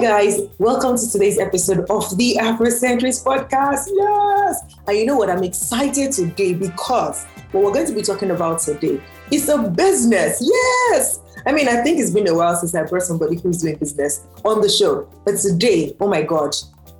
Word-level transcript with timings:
guys, 0.00 0.40
welcome 0.56 0.96
to 0.96 1.10
today's 1.10 1.38
episode 1.38 1.80
of 1.90 2.16
the 2.16 2.34
Afrocentrist 2.40 3.22
podcast. 3.22 3.86
Yes, 3.92 4.62
and 4.88 4.96
you 4.96 5.04
know 5.04 5.16
what? 5.16 5.28
I'm 5.28 5.44
excited 5.44 6.12
today 6.12 6.54
because 6.54 7.26
what 7.52 7.64
we're 7.64 7.72
going 7.72 7.86
to 7.86 7.92
be 7.92 8.00
talking 8.00 8.30
about 8.30 8.60
today 8.60 8.98
is 9.30 9.50
a 9.50 9.58
business. 9.58 10.38
Yes, 10.40 11.20
I 11.44 11.52
mean, 11.52 11.68
I 11.68 11.82
think 11.82 11.98
it's 11.98 12.12
been 12.12 12.26
a 12.28 12.34
while 12.34 12.56
since 12.56 12.74
I 12.74 12.84
brought 12.84 13.02
somebody 13.02 13.36
who's 13.36 13.60
doing 13.60 13.76
business 13.76 14.24
on 14.42 14.62
the 14.62 14.70
show, 14.70 15.06
but 15.26 15.36
today, 15.36 15.94
oh 16.00 16.08
my 16.08 16.22
God, 16.22 16.54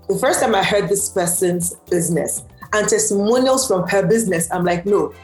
the 0.07 0.19
first 0.19 0.43
time 0.43 0.55
I 0.55 0.63
heard 0.63 0.91
this 0.91 1.09
person's 1.09 1.77
business 1.89 2.45
and 2.75 2.87
testimonials 2.87 3.67
from 3.67 3.89
her 3.89 4.07
business, 4.07 4.47
I'm 4.53 4.65
like, 4.65 4.85
no, 4.85 5.15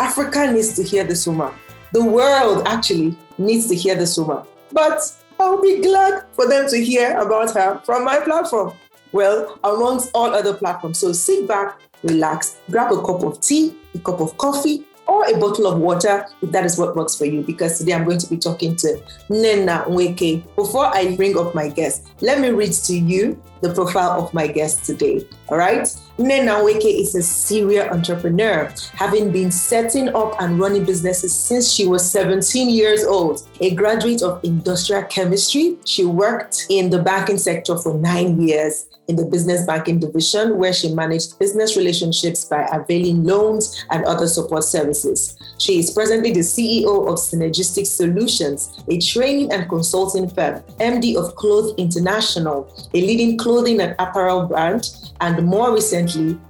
Africa 0.00 0.52
needs 0.52 0.76
to 0.76 0.82
hear 0.82 1.04
this 1.04 1.26
woman. 1.26 1.54
The 1.92 2.04
world 2.04 2.64
actually 2.66 3.16
needs 3.38 3.68
to 3.68 3.74
hear 3.74 3.94
this 3.94 4.18
woman. 4.18 4.44
But 4.70 5.00
I'll 5.42 5.60
be 5.60 5.82
glad 5.82 6.24
for 6.34 6.46
them 6.48 6.68
to 6.68 6.76
hear 6.82 7.18
about 7.18 7.52
her 7.54 7.80
from 7.84 8.04
my 8.04 8.20
platform. 8.20 8.74
Well, 9.10 9.58
amongst 9.64 10.12
all 10.14 10.32
other 10.32 10.54
platforms. 10.54 11.00
So 11.00 11.12
sit 11.12 11.48
back, 11.48 11.80
relax, 12.04 12.60
grab 12.70 12.92
a 12.92 13.02
cup 13.02 13.24
of 13.24 13.40
tea, 13.40 13.74
a 13.92 13.98
cup 13.98 14.20
of 14.20 14.38
coffee, 14.38 14.86
or 15.08 15.24
a 15.26 15.36
bottle 15.36 15.66
of 15.66 15.80
water 15.80 16.24
if 16.42 16.52
that 16.52 16.64
is 16.64 16.78
what 16.78 16.94
works 16.94 17.16
for 17.16 17.24
you. 17.24 17.42
Because 17.42 17.76
today 17.76 17.92
I'm 17.92 18.04
going 18.04 18.18
to 18.18 18.28
be 18.28 18.38
talking 18.38 18.76
to 18.76 19.02
Nnenna 19.30 19.86
Nweke. 19.86 20.44
Before 20.54 20.86
I 20.86 21.16
bring 21.16 21.36
up 21.36 21.56
my 21.56 21.68
guest, 21.68 22.06
let 22.20 22.40
me 22.40 22.50
read 22.50 22.72
to 22.72 22.96
you 22.96 23.42
the 23.62 23.74
profile 23.74 24.22
of 24.22 24.32
my 24.32 24.46
guest 24.46 24.84
today. 24.84 25.26
All 25.48 25.58
right. 25.58 25.92
Nnenna 26.18 26.60
Nweke 26.60 27.00
is 27.00 27.14
a 27.14 27.22
serial 27.22 27.88
entrepreneur, 27.88 28.70
having 28.92 29.32
been 29.32 29.50
setting 29.50 30.14
up 30.14 30.34
and 30.42 30.58
running 30.60 30.84
businesses 30.84 31.34
since 31.34 31.72
she 31.72 31.86
was 31.86 32.08
17 32.10 32.68
years 32.68 33.02
old. 33.02 33.48
A 33.60 33.74
graduate 33.74 34.20
of 34.20 34.44
industrial 34.44 35.04
chemistry, 35.04 35.78
she 35.86 36.04
worked 36.04 36.66
in 36.68 36.90
the 36.90 37.02
banking 37.02 37.38
sector 37.38 37.78
for 37.78 37.94
nine 37.94 38.40
years 38.42 38.88
in 39.08 39.16
the 39.16 39.24
business 39.24 39.64
banking 39.66 39.98
division, 39.98 40.58
where 40.58 40.72
she 40.72 40.94
managed 40.94 41.38
business 41.38 41.76
relationships 41.76 42.44
by 42.44 42.68
availing 42.72 43.24
loans 43.24 43.84
and 43.90 44.04
other 44.04 44.28
support 44.28 44.64
services. 44.64 45.36
She 45.58 45.78
is 45.78 45.90
presently 45.90 46.32
the 46.32 46.40
CEO 46.40 47.08
of 47.08 47.18
Synergistic 47.18 47.86
Solutions, 47.86 48.82
a 48.88 48.98
training 49.00 49.50
and 49.52 49.68
consulting 49.68 50.28
firm, 50.28 50.62
MD 50.78 51.16
of 51.16 51.34
Clothed 51.36 51.80
International, 51.80 52.72
a 52.94 53.00
leading 53.00 53.38
clothing 53.38 53.80
and 53.80 53.94
apparel 53.98 54.46
brand, 54.46 54.90
and 55.20 55.46
more 55.46 55.72
recently, 55.72 56.01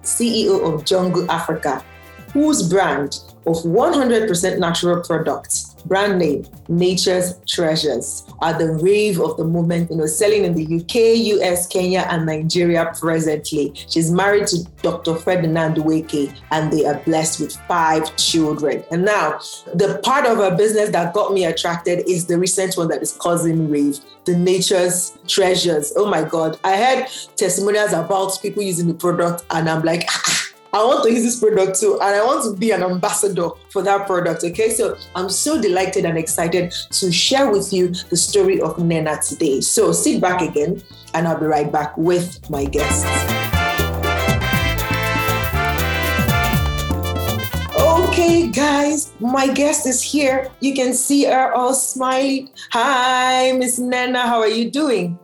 CEO 0.03 0.75
of 0.75 0.85
Jungle 0.85 1.31
Africa, 1.31 1.85
whose 2.33 2.69
brand 2.69 3.21
of 3.47 3.57
100% 3.63 4.59
natural 4.59 5.03
products 5.03 5.72
brand 5.87 6.19
name 6.19 6.47
Nature's 6.69 7.35
Treasures 7.47 8.25
are 8.41 8.57
the 8.57 8.73
rave 8.73 9.21
of 9.21 9.37
the 9.37 9.45
moment, 9.45 9.91
you 9.91 9.97
know, 9.97 10.07
selling 10.07 10.45
in 10.45 10.55
the 10.55 10.65
UK, 10.65 11.19
US, 11.41 11.67
Kenya, 11.67 12.07
and 12.09 12.27
Nigeria 12.27 12.93
presently. 12.99 13.73
She's 13.75 14.11
married 14.11 14.47
to 14.49 14.65
Dr. 14.83 15.17
Ferdinand 15.17 15.77
Nweke, 15.77 16.35
and 16.51 16.73
they 16.73 16.87
are 16.87 16.99
blessed 17.01 17.41
with 17.41 17.57
five 17.69 18.17
children. 18.17 18.85
And 18.91 19.05
now, 19.05 19.39
the 19.75 20.01
part 20.03 20.27
of 20.27 20.39
her 20.39 20.57
business 20.57 20.91
that 20.91 21.13
got 21.13 21.33
me 21.33 21.45
attracted 21.45 22.09
is 22.09 22.27
the 22.27 22.39
recent 22.39 22.77
one 22.77 22.89
that 22.89 23.03
is 23.03 23.13
causing 23.13 23.71
rave 23.71 23.99
the 24.25 24.37
nature's 24.37 25.19
treasures. 25.27 25.93
Oh 25.97 26.09
my 26.09 26.23
God. 26.23 26.59
I 26.65 26.77
heard 26.77 27.07
testimonials 27.37 27.93
about 27.93 28.39
people 28.41 28.63
using 28.63 28.89
the 28.89 28.95
product, 28.95 29.45
and 29.51 29.69
I'm 29.69 29.83
like, 29.83 30.09
I 30.75 30.83
want 30.83 31.05
to 31.05 31.13
use 31.13 31.23
this 31.23 31.39
product 31.39 31.79
too, 31.79 32.01
and 32.01 32.17
I 32.17 32.25
want 32.25 32.45
to 32.45 32.59
be 32.59 32.71
an 32.71 32.83
ambassador 32.83 33.51
for 33.69 33.83
that 33.83 34.07
product. 34.07 34.43
Okay, 34.43 34.71
so 34.71 34.97
I'm 35.15 35.29
so 35.29 35.61
delighted 35.61 36.07
and 36.07 36.17
excited 36.17 36.73
to 36.93 37.13
share 37.13 37.51
with 37.51 37.75
you 37.75 37.89
the 38.09 38.17
story 38.17 38.59
of 38.59 38.77
Nnenna 38.77 39.21
today. 39.21 39.61
So 39.61 39.93
sit 39.93 40.23
back 40.23 40.41
again, 40.41 40.83
and 41.13 41.29
I'll 41.29 41.39
be 41.39 41.45
right 41.45 41.71
back 41.71 41.95
with 41.99 42.49
my 42.49 42.65
guests. 42.65 43.05
Okay, 47.77 48.49
guys, 48.49 49.13
my 49.21 49.49
guest 49.53 49.87
is 49.87 50.01
here. 50.01 50.51
You 50.61 50.73
can 50.73 50.95
see 50.95 51.25
her 51.25 51.53
all 51.53 51.75
smiling. 51.75 52.49
Hi, 52.71 53.53
Miss 53.53 53.79
Nnenna. 53.79 54.23
How 54.23 54.41
are 54.41 54.49
you 54.49 54.71
doing? 54.71 55.19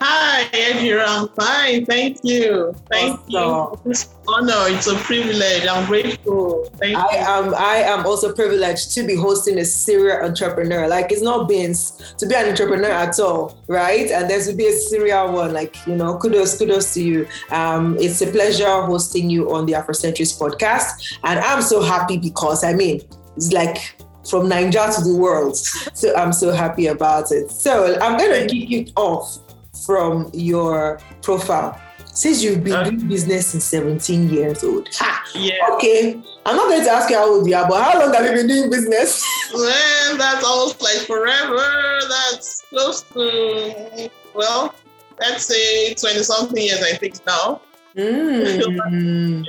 Hi, 0.00 0.44
Edira. 0.52 1.04
I'm 1.08 1.28
fine. 1.30 1.84
Thank 1.84 2.20
you. 2.22 2.72
Thank 2.88 3.18
awesome. 3.34 3.80
you. 3.84 3.90
It's 3.90 4.04
an 4.04 4.10
honor. 4.28 4.76
It's 4.76 4.86
a 4.86 4.94
privilege. 4.94 5.66
I'm 5.66 5.86
grateful. 5.86 6.70
Thank 6.76 6.96
I 6.96 7.12
you. 7.12 7.18
am. 7.18 7.54
I 7.56 7.76
am 7.78 8.06
also 8.06 8.32
privileged 8.32 8.94
to 8.94 9.02
be 9.04 9.16
hosting 9.16 9.58
a 9.58 9.64
serial 9.64 10.24
entrepreneur. 10.24 10.86
Like 10.86 11.10
it's 11.10 11.22
not 11.22 11.48
beans 11.48 12.14
to 12.18 12.26
be 12.26 12.34
an 12.36 12.48
entrepreneur 12.48 12.90
at 12.90 13.18
all, 13.18 13.58
right? 13.66 14.08
And 14.08 14.30
there's 14.30 14.46
to 14.46 14.54
be 14.54 14.66
a 14.66 14.72
serial 14.72 15.32
one. 15.32 15.52
Like 15.52 15.84
you 15.84 15.96
know, 15.96 16.16
kudos, 16.16 16.56
kudos 16.56 16.94
to 16.94 17.02
you. 17.02 17.26
Um, 17.50 17.96
it's 17.98 18.22
a 18.22 18.30
pleasure 18.30 18.82
hosting 18.82 19.28
you 19.28 19.52
on 19.52 19.66
the 19.66 19.72
Afrocentrist 19.72 20.38
podcast, 20.38 21.18
and 21.24 21.40
I'm 21.40 21.60
so 21.60 21.82
happy 21.82 22.18
because 22.18 22.62
I 22.62 22.72
mean, 22.72 23.00
it's 23.36 23.52
like 23.52 24.00
from 24.30 24.48
Nigeria 24.48 24.92
to 24.92 25.00
the 25.02 25.16
world. 25.16 25.56
So 25.56 26.14
I'm 26.14 26.32
so 26.32 26.52
happy 26.52 26.86
about 26.86 27.32
it. 27.32 27.50
So 27.50 27.98
I'm 28.00 28.16
going 28.16 28.46
to 28.46 28.54
kick 28.54 28.70
it 28.70 28.92
off 28.94 29.38
from 29.84 30.30
your 30.32 31.00
profile. 31.22 31.80
since 32.14 32.42
you've 32.42 32.64
been 32.64 32.82
doing 32.84 33.08
business 33.08 33.46
since 33.46 33.64
17 33.64 34.28
years 34.28 34.64
old. 34.64 34.88
Ha! 34.94 35.24
Yeah. 35.36 35.54
Okay. 35.74 36.20
I'm 36.44 36.56
not 36.56 36.68
going 36.68 36.82
to 36.82 36.90
ask 36.90 37.08
you 37.10 37.16
how 37.16 37.32
old 37.32 37.46
you 37.46 37.54
are, 37.54 37.68
but 37.68 37.80
how 37.80 38.00
long 38.00 38.12
have 38.12 38.24
you 38.24 38.32
been 38.32 38.48
doing 38.48 38.70
business? 38.70 39.24
Well, 39.54 40.18
that's 40.18 40.44
almost 40.44 40.82
like 40.82 41.06
forever. 41.06 42.00
That's 42.08 42.62
close 42.68 43.02
to, 43.14 44.10
well, 44.34 44.74
let's 45.20 45.46
say 45.46 45.94
20 45.94 46.22
something 46.22 46.62
years, 46.62 46.82
I 46.82 46.96
think 46.96 47.24
now. 47.26 47.62
Mm. 47.96 49.46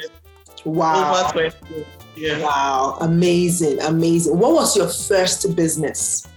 wow. 0.64 1.26
Over 1.26 1.50
20 1.50 1.86
yeah. 2.20 2.40
Wow. 2.40 2.98
Amazing. 3.02 3.82
Amazing. 3.82 4.38
What 4.38 4.54
was 4.54 4.76
your 4.76 4.88
first 4.88 5.56
business? 5.56 6.28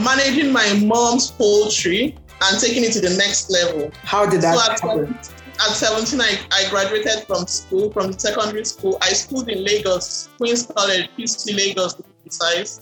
Managing 0.00 0.52
my 0.52 0.72
mom's 0.74 1.30
poultry 1.30 2.16
and 2.42 2.60
taking 2.60 2.84
it 2.84 2.92
to 2.92 3.00
the 3.00 3.14
next 3.16 3.50
level. 3.50 3.90
How 4.02 4.26
did 4.26 4.42
that 4.42 4.78
so 4.78 4.88
happen? 4.88 5.14
At 5.60 5.74
17, 5.74 6.20
I, 6.20 6.38
I 6.52 6.70
graduated 6.70 7.26
from 7.26 7.46
school, 7.46 7.90
from 7.90 8.16
secondary 8.16 8.64
school. 8.64 8.96
I 9.02 9.08
schooled 9.08 9.48
in 9.48 9.64
Lagos, 9.64 10.28
Queen's 10.36 10.66
College, 10.66 11.10
QC 11.18 11.56
Lagos 11.56 11.94
to 11.94 12.02
be 12.04 12.08
precise. 12.22 12.80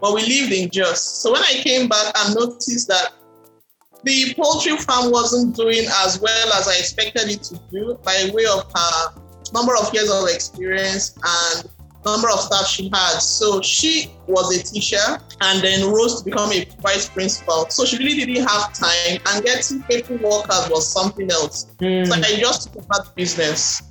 But 0.00 0.14
we 0.14 0.22
lived 0.22 0.52
in 0.52 0.70
Jos. 0.70 1.00
So 1.02 1.32
when 1.32 1.42
I 1.42 1.60
came 1.62 1.88
back, 1.88 2.12
I 2.14 2.32
noticed 2.32 2.88
that 2.88 3.12
the 4.04 4.34
poultry 4.34 4.76
farm 4.78 5.10
wasn't 5.10 5.56
doing 5.56 5.84
as 6.04 6.20
well 6.20 6.52
as 6.54 6.68
I 6.68 6.72
expected 6.72 7.30
it 7.30 7.42
to 7.44 7.60
do 7.70 7.98
by 8.02 8.30
way 8.32 8.44
of 8.46 8.70
her 8.74 9.20
number 9.52 9.74
of 9.76 9.92
years 9.94 10.10
of 10.10 10.28
experience 10.28 11.16
and 11.24 11.68
number 12.04 12.28
of 12.30 12.40
staff 12.40 12.66
she 12.66 12.90
had. 12.92 13.18
So 13.18 13.60
she 13.60 14.10
was 14.26 14.56
a 14.56 14.62
teacher 14.62 15.20
and 15.40 15.62
then 15.62 15.90
rose 15.90 16.22
to 16.22 16.24
become 16.24 16.52
a 16.52 16.64
vice 16.80 17.08
principal. 17.08 17.68
So 17.70 17.84
she 17.84 17.98
really 17.98 18.24
didn't 18.24 18.48
have 18.48 18.72
time, 18.72 19.20
and 19.26 19.44
getting 19.44 19.82
people 19.84 20.16
workers 20.16 20.68
was 20.70 20.90
something 20.90 21.30
else. 21.30 21.66
Mm. 21.80 22.06
So 22.06 22.14
I 22.14 22.38
just 22.38 22.72
took 22.72 22.82
over 22.82 23.04
the 23.04 23.12
business. 23.14 23.82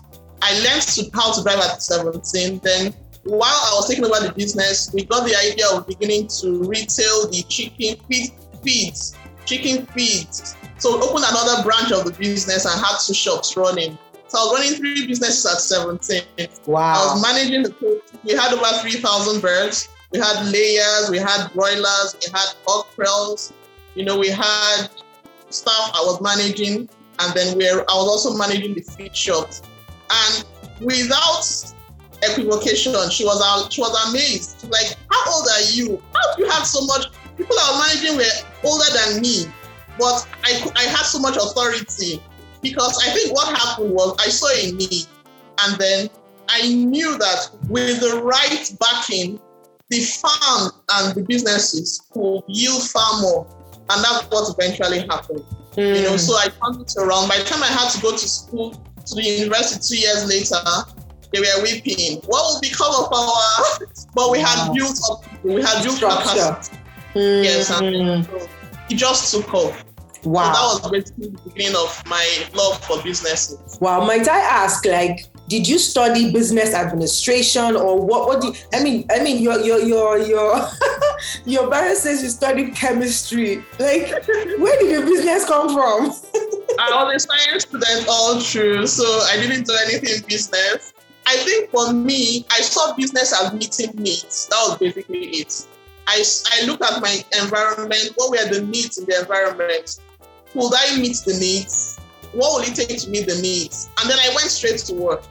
I 0.41 0.53
learned 0.59 0.81
to, 0.81 1.09
how 1.13 1.33
to 1.33 1.43
drive 1.43 1.59
at 1.59 1.81
17. 1.81 2.59
Then 2.63 2.93
while 3.23 3.43
I 3.43 3.71
was 3.75 3.87
taking 3.87 4.05
over 4.05 4.27
the 4.27 4.33
business, 4.33 4.91
we 4.93 5.05
got 5.05 5.25
the 5.25 5.35
idea 5.35 5.67
of 5.69 5.87
beginning 5.87 6.27
to 6.41 6.63
retail 6.63 7.29
the 7.29 7.43
chicken 7.47 7.95
feed, 8.07 8.31
feeds, 8.61 9.15
chicken 9.45 9.85
feeds. 9.87 10.55
So 10.77 10.97
we 10.97 11.03
opened 11.03 11.25
another 11.27 11.63
branch 11.63 11.91
of 11.93 12.05
the 12.05 12.11
business 12.11 12.65
and 12.65 12.83
had 12.83 12.97
two 13.05 13.13
shops 13.13 13.55
running. 13.55 13.97
So 14.33 14.39
I 14.39 14.43
was 14.45 14.59
running 14.59 14.73
three 14.79 15.05
businesses 15.05 15.45
at 15.45 15.61
17. 15.61 16.47
Wow. 16.65 16.93
I 16.93 17.13
was 17.13 17.21
managing 17.21 17.61
the 17.61 18.01
we 18.23 18.31
had 18.33 18.51
over 18.51 18.65
3,000 18.79 19.41
birds. 19.41 19.89
We 20.11 20.17
had 20.17 20.45
layers, 20.51 21.11
we 21.11 21.19
had 21.19 21.49
broilers, 21.53 22.15
we 22.19 22.31
had 22.31 22.47
cockerels. 22.65 23.53
You 23.93 24.05
know, 24.05 24.17
we 24.17 24.29
had 24.29 24.87
staff 25.49 25.91
I 25.93 26.01
was 26.03 26.19
managing, 26.19 26.89
and 27.19 27.33
then 27.35 27.57
we 27.57 27.69
I 27.69 27.75
was 27.75 27.85
also 27.87 28.35
managing 28.35 28.73
the 28.73 28.81
feed 28.81 29.15
shops. 29.15 29.61
And 30.09 30.45
without 30.81 31.45
equivocation, 32.23 32.93
she 33.11 33.25
was 33.25 33.67
she 33.71 33.81
was 33.81 34.09
amazed. 34.09 34.67
Like, 34.67 34.95
"How 35.11 35.31
old 35.31 35.47
are 35.47 35.61
you? 35.61 36.01
How 36.11 36.35
do 36.35 36.43
you 36.43 36.49
have 36.49 36.65
so 36.65 36.83
much?" 36.85 37.05
People 37.37 37.55
I 37.59 37.71
was 37.71 38.01
managing 38.01 38.17
were 38.17 38.69
older 38.69 38.91
than 38.93 39.21
me, 39.21 39.45
but 39.99 40.27
I 40.43 40.71
I 40.75 40.83
had 40.83 41.03
so 41.03 41.19
much 41.19 41.37
authority 41.37 42.19
because 42.63 42.97
I 43.05 43.11
think 43.11 43.35
what 43.35 43.55
happened 43.55 43.93
was 43.93 44.15
I 44.19 44.29
saw 44.29 44.49
a 44.49 44.71
need, 44.71 45.05
and 45.59 45.77
then 45.77 46.09
I 46.49 46.73
knew 46.73 47.17
that 47.17 47.49
with 47.69 47.99
the 47.99 48.21
right 48.23 48.73
backing, 48.79 49.39
the 49.89 49.99
farm 49.99 50.71
and 50.91 51.15
the 51.15 51.21
businesses 51.21 52.01
could 52.11 52.41
yield 52.47 52.81
far 52.89 53.21
more, 53.21 53.45
and 53.89 54.03
that's 54.03 54.25
what 54.29 54.55
eventually 54.57 54.99
happened. 55.01 55.43
Mm. 55.73 55.95
You 55.95 56.03
know, 56.03 56.11
hmm. 56.11 56.17
so 56.17 56.33
I 56.33 56.47
turned 56.49 56.81
it 56.81 56.93
around. 56.97 57.29
By 57.29 57.37
the 57.37 57.45
time 57.45 57.61
I 57.63 57.67
had 57.67 57.89
to 57.89 58.01
go 58.01 58.11
to 58.11 58.17
school, 58.17 58.71
to 58.71 59.15
the 59.15 59.21
university 59.21 59.95
two 59.95 60.01
years 60.01 60.25
later, 60.27 60.55
they 61.31 61.39
were 61.39 61.63
weeping. 61.63 62.21
What 62.25 62.53
will 62.53 62.61
become 62.61 62.93
of 62.93 63.11
our? 63.11 63.87
but 64.13 64.31
we 64.31 64.39
had 64.39 64.71
built 64.73 64.99
up. 65.11 65.43
We 65.43 65.61
had 65.61 65.83
built 65.83 65.99
capacity. 65.99 66.77
Mm. 67.15 67.43
Yes, 67.43 67.69
and 67.69 68.25
so 68.25 68.47
it 68.89 68.95
just 68.95 69.33
took 69.33 69.53
off. 69.53 69.82
Wow. 70.25 70.53
So 70.53 70.79
that 70.79 70.83
was 70.83 70.91
basically 70.91 71.29
the 71.29 71.49
beginning 71.49 71.75
of 71.75 72.03
my 72.07 72.45
love 72.53 72.83
for 72.83 73.01
businesses. 73.01 73.77
Wow. 73.81 74.05
Might 74.05 74.27
I 74.27 74.39
ask, 74.39 74.85
like, 74.85 75.25
did 75.49 75.67
you 75.67 75.77
study 75.77 76.31
business 76.31 76.73
administration 76.73 77.75
or 77.75 77.99
what 77.99 78.27
what 78.27 78.41
do 78.41 78.47
you, 78.47 78.53
I 78.73 78.81
mean 78.81 79.05
I 79.11 79.21
mean 79.21 79.41
your 79.41 79.59
your 79.59 79.79
your 79.79 80.17
your 80.17 80.69
your 81.45 81.67
brother 81.67 81.95
says 81.95 82.23
you 82.23 82.29
studied 82.29 82.73
chemistry. 82.75 83.63
Like 83.77 84.09
where 84.57 84.79
did 84.79 84.89
your 84.89 85.05
business 85.05 85.45
come 85.45 85.69
from? 85.69 86.11
I 86.79 87.03
was 87.03 87.25
a 87.25 87.27
science 87.27 87.63
student 87.63 88.07
all 88.09 88.39
through, 88.39 88.87
so 88.87 89.03
I 89.03 89.35
didn't 89.35 89.67
do 89.67 89.77
anything 89.85 90.25
business. 90.27 90.93
I 91.25 91.37
think 91.37 91.69
for 91.69 91.93
me, 91.93 92.45
I 92.49 92.61
saw 92.61 92.95
business 92.95 93.33
as 93.33 93.53
meeting 93.53 93.91
needs. 94.01 94.47
That 94.47 94.65
was 94.67 94.77
basically 94.79 95.25
it. 95.27 95.67
I, 96.07 96.23
I 96.51 96.65
looked 96.65 96.83
at 96.83 97.01
my 97.01 97.23
environment, 97.41 98.11
what 98.15 98.31
were 98.31 98.53
the 98.53 98.61
needs 98.61 98.97
in 98.97 99.05
the 99.05 99.21
environment? 99.21 99.99
Could 100.53 100.71
I 100.75 100.97
meet 100.97 101.17
the 101.25 101.33
needs? 101.39 101.99
What 102.31 102.53
will 102.53 102.67
it 102.67 102.75
take 102.75 102.97
to 102.99 103.09
meet 103.09 103.27
the 103.27 103.39
needs? 103.41 103.89
And 103.99 104.09
then 104.09 104.19
I 104.19 104.29
went 104.35 104.49
straight 104.49 104.79
to 104.79 104.93
work. 104.93 105.23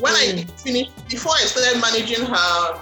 When 0.00 0.14
mm. 0.14 0.38
I 0.38 0.44
finished, 0.56 1.08
before 1.08 1.32
I 1.32 1.40
started 1.40 1.80
managing 1.80 2.24
her 2.24 2.80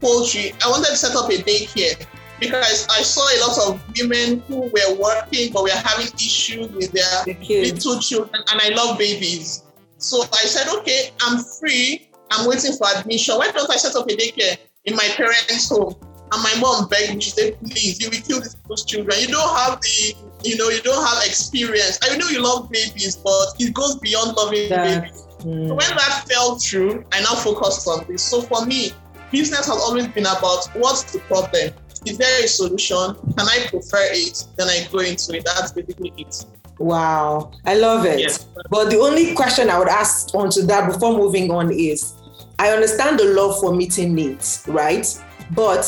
poultry, 0.00 0.52
I 0.64 0.70
wanted 0.70 0.88
to 0.88 0.96
set 0.96 1.16
up 1.16 1.30
a 1.30 1.38
daycare 1.38 2.06
because 2.40 2.86
I 2.90 3.02
saw 3.02 3.22
a 3.22 3.38
lot 3.40 3.58
of 3.68 3.98
women 3.98 4.42
who 4.48 4.62
were 4.62 4.94
working 4.98 5.52
but 5.52 5.62
were 5.62 5.70
having 5.70 6.08
issues 6.14 6.70
with 6.72 6.92
their 6.92 7.24
the 7.24 7.72
little 7.72 8.00
children, 8.00 8.42
and 8.50 8.60
I 8.60 8.70
love 8.70 8.98
babies. 8.98 9.62
So 9.98 10.22
I 10.32 10.44
said, 10.44 10.68
okay, 10.78 11.10
I'm 11.20 11.42
free. 11.60 12.08
I'm 12.30 12.48
waiting 12.48 12.72
for 12.72 12.88
admission. 12.96 13.36
Why 13.36 13.50
don't 13.52 13.70
I 13.70 13.76
set 13.76 13.94
up 13.94 14.08
a 14.08 14.16
daycare 14.16 14.56
in 14.84 14.96
my 14.96 15.08
parents' 15.16 15.68
home? 15.68 15.94
And 16.32 16.42
my 16.42 16.54
mom 16.60 16.88
begged 16.88 17.14
me, 17.14 17.20
she 17.20 17.30
said, 17.30 17.60
please, 17.60 18.00
you 18.00 18.08
will 18.08 18.22
kill 18.22 18.40
these 18.40 18.84
children. 18.84 19.18
You 19.20 19.28
don't 19.28 19.56
have 19.56 19.80
the, 19.82 20.14
you 20.44 20.56
know, 20.56 20.70
you 20.70 20.80
don't 20.80 21.04
have 21.06 21.26
experience. 21.26 21.98
I 22.02 22.16
know 22.16 22.28
you 22.28 22.42
love 22.42 22.70
babies, 22.70 23.16
but 23.16 23.54
it 23.58 23.74
goes 23.74 23.96
beyond 23.96 24.36
loving 24.36 24.70
babies. 24.70 25.26
Mm. 25.40 25.68
So 25.68 25.74
when 25.74 25.90
that 25.90 26.24
fell 26.28 26.58
through, 26.58 27.04
I 27.12 27.20
now 27.20 27.34
focused 27.34 27.86
on 27.86 28.06
this. 28.08 28.22
So 28.22 28.40
for 28.40 28.64
me, 28.64 28.92
business 29.30 29.66
has 29.66 29.76
always 29.76 30.08
been 30.08 30.24
about 30.24 30.66
what's 30.74 31.12
the 31.12 31.18
problem? 31.20 31.74
Is 32.06 32.16
there 32.16 32.44
a 32.44 32.48
solution? 32.48 33.14
Can 33.36 33.46
I 33.46 33.66
prefer 33.68 34.08
it? 34.12 34.44
Then 34.56 34.68
I 34.68 34.88
go 34.90 35.00
into 35.00 35.36
it. 35.36 35.44
That's 35.44 35.72
basically 35.72 36.14
it. 36.16 36.44
Wow, 36.78 37.52
I 37.66 37.74
love 37.74 38.06
it. 38.06 38.20
Yes. 38.20 38.48
But 38.70 38.90
the 38.90 38.98
only 38.98 39.34
question 39.34 39.68
I 39.68 39.78
would 39.78 39.88
ask 39.88 40.34
onto 40.34 40.62
that 40.62 40.90
before 40.90 41.16
moving 41.16 41.50
on 41.50 41.70
is 41.70 42.14
I 42.58 42.70
understand 42.70 43.20
the 43.20 43.24
love 43.24 43.60
for 43.60 43.74
meeting 43.74 44.14
needs, 44.14 44.64
right? 44.66 45.06
But 45.50 45.84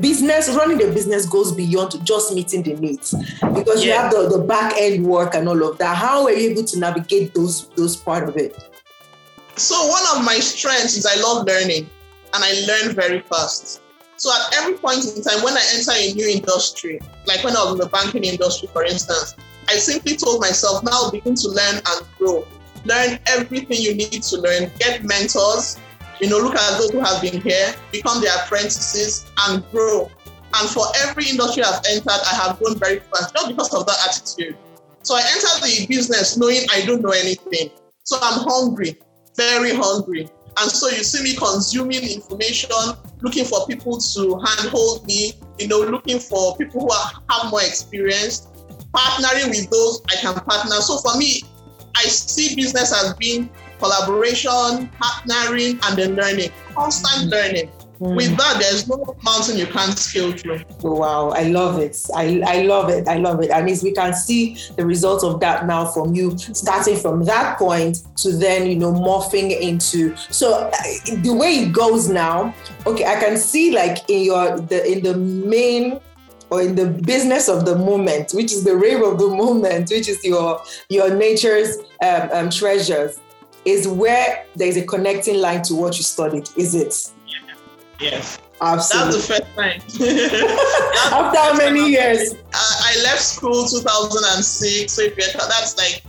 business, 0.00 0.48
running 0.50 0.78
the 0.78 0.92
business 0.92 1.26
goes 1.26 1.52
beyond 1.54 2.04
just 2.04 2.34
meeting 2.34 2.62
the 2.62 2.74
needs 2.74 3.12
because 3.54 3.84
yeah. 3.84 3.86
you 3.86 3.92
have 3.92 4.12
the, 4.12 4.38
the 4.38 4.44
back 4.44 4.74
end 4.78 5.04
work 5.04 5.34
and 5.34 5.48
all 5.48 5.62
of 5.62 5.78
that. 5.78 5.96
How 5.96 6.24
are 6.24 6.32
you 6.32 6.50
able 6.50 6.64
to 6.64 6.78
navigate 6.78 7.34
those 7.34 7.68
those 7.70 7.96
part 7.96 8.28
of 8.28 8.36
it? 8.36 8.56
So 9.56 9.74
one 9.88 10.02
of 10.16 10.24
my 10.24 10.38
strengths 10.38 10.96
is 10.96 11.04
I 11.04 11.20
love 11.20 11.46
learning 11.46 11.90
and 12.34 12.44
I 12.44 12.52
learn 12.66 12.94
very 12.94 13.20
fast. 13.20 13.82
So 14.16 14.30
at 14.32 14.54
every 14.58 14.74
point 14.74 15.04
in 15.04 15.22
time, 15.22 15.42
when 15.44 15.56
I 15.56 15.62
enter 15.74 15.92
a 15.94 16.12
new 16.12 16.28
industry, 16.28 17.00
like 17.26 17.44
when 17.44 17.56
I 17.56 17.62
was 17.62 17.72
in 17.72 17.78
the 17.78 17.86
banking 17.86 18.24
industry, 18.24 18.68
for 18.72 18.84
instance, 18.84 19.36
I 19.68 19.74
simply 19.74 20.16
told 20.16 20.40
myself, 20.40 20.82
now 20.82 21.10
begin 21.10 21.34
to 21.36 21.48
learn 21.48 21.76
and 21.76 22.06
grow. 22.18 22.46
Learn 22.84 23.18
everything 23.26 23.80
you 23.80 23.94
need 23.94 24.22
to 24.22 24.36
learn. 24.38 24.70
Get 24.78 25.04
mentors. 25.04 25.78
You 26.20 26.28
know, 26.30 26.38
look 26.38 26.54
at 26.54 26.78
those 26.78 26.90
who 26.90 27.00
have 27.00 27.22
been 27.22 27.40
here, 27.40 27.74
become 27.92 28.20
their 28.20 28.34
apprentices, 28.42 29.30
and 29.46 29.68
grow. 29.70 30.10
And 30.54 30.68
for 30.70 30.84
every 31.02 31.28
industry 31.28 31.62
I've 31.62 31.82
entered, 31.88 32.08
I 32.08 32.34
have 32.34 32.58
grown 32.58 32.78
very 32.78 33.00
fast 33.00 33.34
just 33.34 33.48
because 33.48 33.74
of 33.74 33.86
that 33.86 33.96
attitude. 34.08 34.56
So 35.02 35.14
I 35.14 35.20
entered 35.20 35.64
the 35.64 35.86
business 35.86 36.36
knowing 36.36 36.66
I 36.72 36.84
don't 36.84 37.02
know 37.02 37.10
anything. 37.10 37.70
So 38.04 38.16
I'm 38.20 38.40
hungry, 38.48 38.98
very 39.36 39.74
hungry. 39.74 40.28
And 40.60 40.70
so 40.70 40.88
you 40.88 41.04
see 41.04 41.22
me 41.22 41.36
consuming 41.36 42.02
information, 42.02 42.70
looking 43.20 43.44
for 43.44 43.66
people 43.66 43.98
to 43.98 44.40
handhold 44.44 45.06
me, 45.06 45.34
you 45.58 45.68
know, 45.68 45.80
looking 45.80 46.18
for 46.18 46.56
people 46.56 46.80
who 46.80 46.90
are, 46.90 47.22
have 47.30 47.50
more 47.50 47.62
experience, 47.62 48.48
partnering 48.92 49.50
with 49.50 49.70
those 49.70 50.02
I 50.08 50.16
can 50.16 50.34
partner. 50.34 50.76
So 50.76 50.98
for 50.98 51.16
me, 51.16 51.42
I 51.94 52.02
see 52.04 52.56
business 52.56 52.92
as 52.92 53.14
being 53.14 53.50
collaboration, 53.78 54.90
partnering, 55.00 55.78
and 55.84 55.98
then 55.98 56.16
learning, 56.16 56.50
constant 56.74 57.30
learning. 57.30 57.70
Mm. 58.00 58.16
With 58.16 58.36
that, 58.36 58.58
there's 58.60 58.86
no 58.88 59.16
mountain 59.24 59.58
you 59.58 59.66
can't 59.66 59.98
scale 59.98 60.30
through. 60.30 60.60
Wow, 60.82 61.30
I 61.30 61.44
love 61.44 61.80
it. 61.80 62.00
I, 62.14 62.40
I 62.46 62.62
love 62.62 62.90
it. 62.90 63.08
I 63.08 63.16
love 63.16 63.42
it. 63.42 63.50
And 63.50 63.66
mean, 63.66 63.76
we 63.82 63.90
can 63.90 64.14
see 64.14 64.56
the 64.76 64.86
results 64.86 65.24
of 65.24 65.40
that 65.40 65.66
now 65.66 65.86
from 65.86 66.14
you, 66.14 66.38
starting 66.38 66.96
from 66.96 67.24
that 67.24 67.58
point 67.58 68.02
to 68.18 68.30
then, 68.36 68.68
you 68.68 68.76
know, 68.76 68.92
morphing 68.92 69.50
into. 69.60 70.16
So 70.30 70.70
the 71.22 71.34
way 71.34 71.64
it 71.64 71.72
goes 71.72 72.08
now, 72.08 72.54
okay, 72.86 73.04
I 73.04 73.18
can 73.18 73.36
see 73.36 73.72
like 73.72 74.08
in 74.08 74.22
your 74.22 74.60
the 74.60 74.86
in 74.90 75.02
the 75.02 75.16
main 75.16 75.98
or 76.50 76.62
in 76.62 76.76
the 76.76 76.86
business 76.86 77.48
of 77.48 77.64
the 77.64 77.76
moment, 77.76 78.32
which 78.32 78.52
is 78.52 78.64
the 78.64 78.76
rave 78.76 79.02
of 79.02 79.18
the 79.18 79.28
moment, 79.28 79.90
which 79.90 80.08
is 80.08 80.22
your 80.24 80.62
your 80.88 81.14
nature's 81.14 81.78
um, 82.00 82.30
um, 82.32 82.50
treasures, 82.50 83.18
is 83.64 83.86
where 83.88 84.44
there 84.56 84.68
is 84.68 84.76
a 84.76 84.84
connecting 84.84 85.38
line 85.38 85.62
to 85.62 85.74
what 85.74 85.96
you 85.96 86.04
studied. 86.04 86.48
Is 86.56 86.74
it? 86.74 87.12
Yes. 88.00 88.38
Absolutely. 88.60 89.12
That's 89.12 89.28
the 89.28 89.34
first 89.34 90.00
time. 90.00 91.12
After 91.12 91.38
how 91.38 91.56
many 91.56 91.90
years? 91.90 92.34
I, 92.52 92.94
I 92.94 93.02
left 93.04 93.22
school 93.22 93.66
2006. 93.66 94.92
So 94.92 95.02
if 95.02 95.16
you're, 95.16 95.26
that's 95.26 95.76
like 95.76 96.02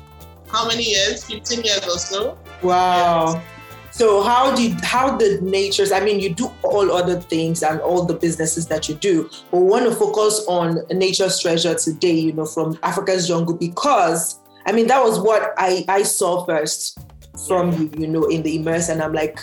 how 0.47 0.67
many 0.67 0.83
years? 0.83 1.23
15 1.25 1.63
years 1.63 1.83
or 1.85 1.97
so. 1.97 2.37
Wow. 2.63 3.33
Yes. 3.35 3.45
So 3.91 4.21
how 4.21 4.55
did 4.55 4.79
how 4.81 5.17
the 5.17 5.39
natures? 5.41 5.91
I 5.91 5.99
mean, 5.99 6.19
you 6.19 6.33
do 6.33 6.51
all 6.63 6.91
other 6.91 7.19
things 7.19 7.63
and 7.63 7.81
all 7.81 8.05
the 8.05 8.13
businesses 8.13 8.67
that 8.67 8.87
you 8.87 8.95
do, 8.95 9.29
but 9.51 9.59
we 9.59 9.65
want 9.65 9.85
to 9.85 9.95
focus 9.95 10.45
on 10.47 10.79
nature's 10.91 11.39
treasure 11.39 11.75
today. 11.75 12.13
You 12.13 12.33
know, 12.33 12.45
from 12.45 12.77
Africa's 12.83 13.27
jungle 13.27 13.55
because 13.55 14.39
I 14.65 14.71
mean 14.71 14.87
that 14.87 15.03
was 15.03 15.19
what 15.19 15.53
I 15.57 15.85
I 15.89 16.03
saw 16.03 16.45
first 16.45 16.99
from 17.47 17.71
you. 17.73 17.91
You 17.97 18.07
know, 18.07 18.25
in 18.25 18.43
the 18.43 18.57
immerse, 18.57 18.89
and 18.89 19.01
I'm 19.01 19.13
like, 19.13 19.39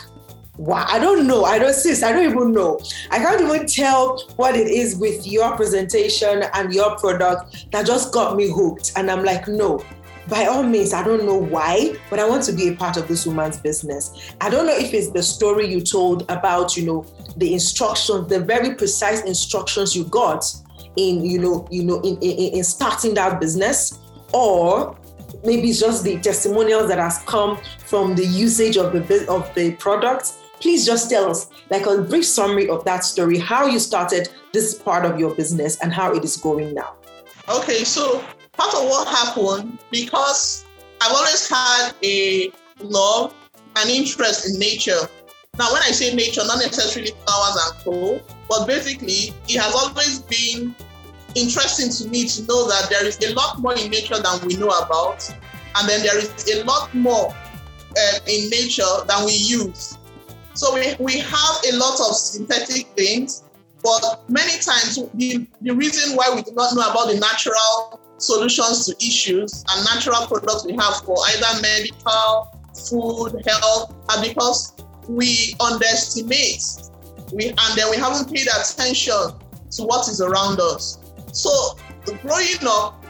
wow, 0.58 0.86
I 0.88 0.98
don't 0.98 1.26
know. 1.26 1.44
I 1.44 1.58
don't 1.58 1.74
sis, 1.74 2.02
I 2.02 2.12
don't 2.12 2.30
even 2.30 2.52
know. 2.52 2.80
I 3.10 3.18
can't 3.18 3.40
even 3.40 3.66
tell 3.66 4.18
what 4.36 4.56
it 4.56 4.68
is 4.68 4.96
with 4.96 5.26
your 5.26 5.54
presentation 5.56 6.44
and 6.54 6.72
your 6.72 6.96
product 6.96 7.70
that 7.72 7.86
just 7.86 8.12
got 8.12 8.36
me 8.36 8.50
hooked. 8.50 8.92
And 8.96 9.10
I'm 9.10 9.24
like, 9.24 9.48
no, 9.48 9.84
by 10.28 10.46
all 10.46 10.62
means, 10.62 10.92
I 10.92 11.04
don't 11.04 11.24
know 11.24 11.36
why, 11.36 11.96
but 12.10 12.18
I 12.18 12.28
want 12.28 12.42
to 12.44 12.52
be 12.52 12.68
a 12.68 12.74
part 12.74 12.96
of 12.96 13.06
this 13.06 13.26
woman's 13.26 13.58
business. 13.58 14.34
I 14.40 14.50
don't 14.50 14.66
know 14.66 14.76
if 14.76 14.92
it's 14.92 15.10
the 15.10 15.22
story 15.22 15.66
you 15.66 15.80
told 15.80 16.28
about, 16.30 16.76
you 16.76 16.84
know, 16.84 17.06
the 17.36 17.52
instructions, 17.52 18.28
the 18.28 18.40
very 18.40 18.74
precise 18.74 19.22
instructions 19.22 19.94
you 19.94 20.04
got 20.04 20.44
in, 20.96 21.24
you 21.24 21.38
know, 21.38 21.68
you 21.70 21.84
know, 21.84 22.00
in, 22.00 22.16
in, 22.18 22.54
in 22.54 22.64
starting 22.64 23.14
that 23.14 23.40
business, 23.40 24.00
or 24.32 24.98
maybe 25.46 25.70
it's 25.70 25.80
just 25.80 26.04
the 26.04 26.18
testimonials 26.20 26.88
that 26.88 26.98
has 26.98 27.18
come 27.26 27.58
from 27.86 28.14
the 28.14 28.26
usage 28.26 28.76
of 28.76 28.92
the 28.92 29.26
of 29.28 29.54
the 29.54 29.72
product 29.76 30.32
please 30.60 30.86
just 30.86 31.10
tell 31.10 31.30
us, 31.30 31.50
like 31.70 31.86
a 31.86 32.02
brief 32.02 32.26
summary 32.26 32.68
of 32.68 32.84
that 32.84 33.04
story, 33.04 33.38
how 33.38 33.66
you 33.66 33.78
started 33.78 34.28
this 34.52 34.74
part 34.74 35.04
of 35.04 35.18
your 35.18 35.34
business 35.34 35.78
and 35.80 35.92
how 35.92 36.14
it 36.14 36.24
is 36.24 36.36
going 36.36 36.74
now. 36.74 36.94
Okay, 37.48 37.84
so 37.84 38.24
part 38.52 38.74
of 38.74 38.84
what 38.84 39.08
happened, 39.08 39.78
because 39.90 40.64
I've 41.00 41.12
always 41.12 41.48
had 41.48 41.92
a 42.02 42.50
love 42.80 43.34
and 43.76 43.90
interest 43.90 44.48
in 44.48 44.58
nature. 44.58 45.08
Now, 45.58 45.72
when 45.72 45.82
I 45.82 45.90
say 45.90 46.14
nature, 46.14 46.42
not 46.44 46.58
necessarily 46.58 47.12
flowers 47.24 47.56
and 47.64 47.84
co, 47.84 48.20
but 48.48 48.66
basically, 48.66 49.34
it 49.48 49.60
has 49.60 49.74
always 49.74 50.20
been 50.20 50.74
interesting 51.36 51.90
to 51.90 52.08
me 52.08 52.26
to 52.26 52.42
know 52.46 52.66
that 52.68 52.88
there 52.90 53.04
is 53.04 53.18
a 53.22 53.34
lot 53.34 53.60
more 53.60 53.74
in 53.74 53.90
nature 53.90 54.20
than 54.20 54.46
we 54.46 54.56
know 54.56 54.70
about, 54.70 55.28
and 55.76 55.88
then 55.88 56.02
there 56.02 56.18
is 56.18 56.30
a 56.54 56.64
lot 56.64 56.92
more 56.94 57.28
uh, 57.30 58.18
in 58.26 58.50
nature 58.50 58.82
than 59.06 59.24
we 59.24 59.32
use. 59.32 59.98
So 60.54 60.74
we, 60.74 60.96
we 60.98 61.18
have 61.18 61.56
a 61.70 61.76
lot 61.76 62.00
of 62.00 62.16
synthetic 62.16 62.86
things, 62.96 63.44
but 63.82 64.24
many 64.28 64.58
times 64.60 64.98
the, 65.14 65.46
the 65.60 65.72
reason 65.74 66.16
why 66.16 66.32
we 66.34 66.42
do 66.42 66.52
not 66.54 66.74
know 66.74 66.90
about 66.90 67.12
the 67.12 67.20
natural 67.20 68.00
solutions 68.18 68.86
to 68.86 68.96
issues 69.06 69.62
and 69.70 69.84
natural 69.84 70.26
products 70.26 70.64
we 70.64 70.72
have 70.72 70.96
for 71.04 71.18
either 71.28 71.60
medical, 71.60 72.58
food, 72.88 73.42
health, 73.46 73.94
are 74.08 74.22
because 74.22 74.74
we 75.08 75.54
underestimate 75.60 76.62
we 77.32 77.48
and 77.48 77.76
then 77.76 77.90
we 77.90 77.96
haven't 77.96 78.32
paid 78.32 78.46
attention 78.46 79.32
to 79.70 79.82
what 79.82 80.08
is 80.08 80.20
around 80.20 80.60
us. 80.60 80.98
So 81.36 81.76
growing 82.22 82.66
up, 82.66 83.04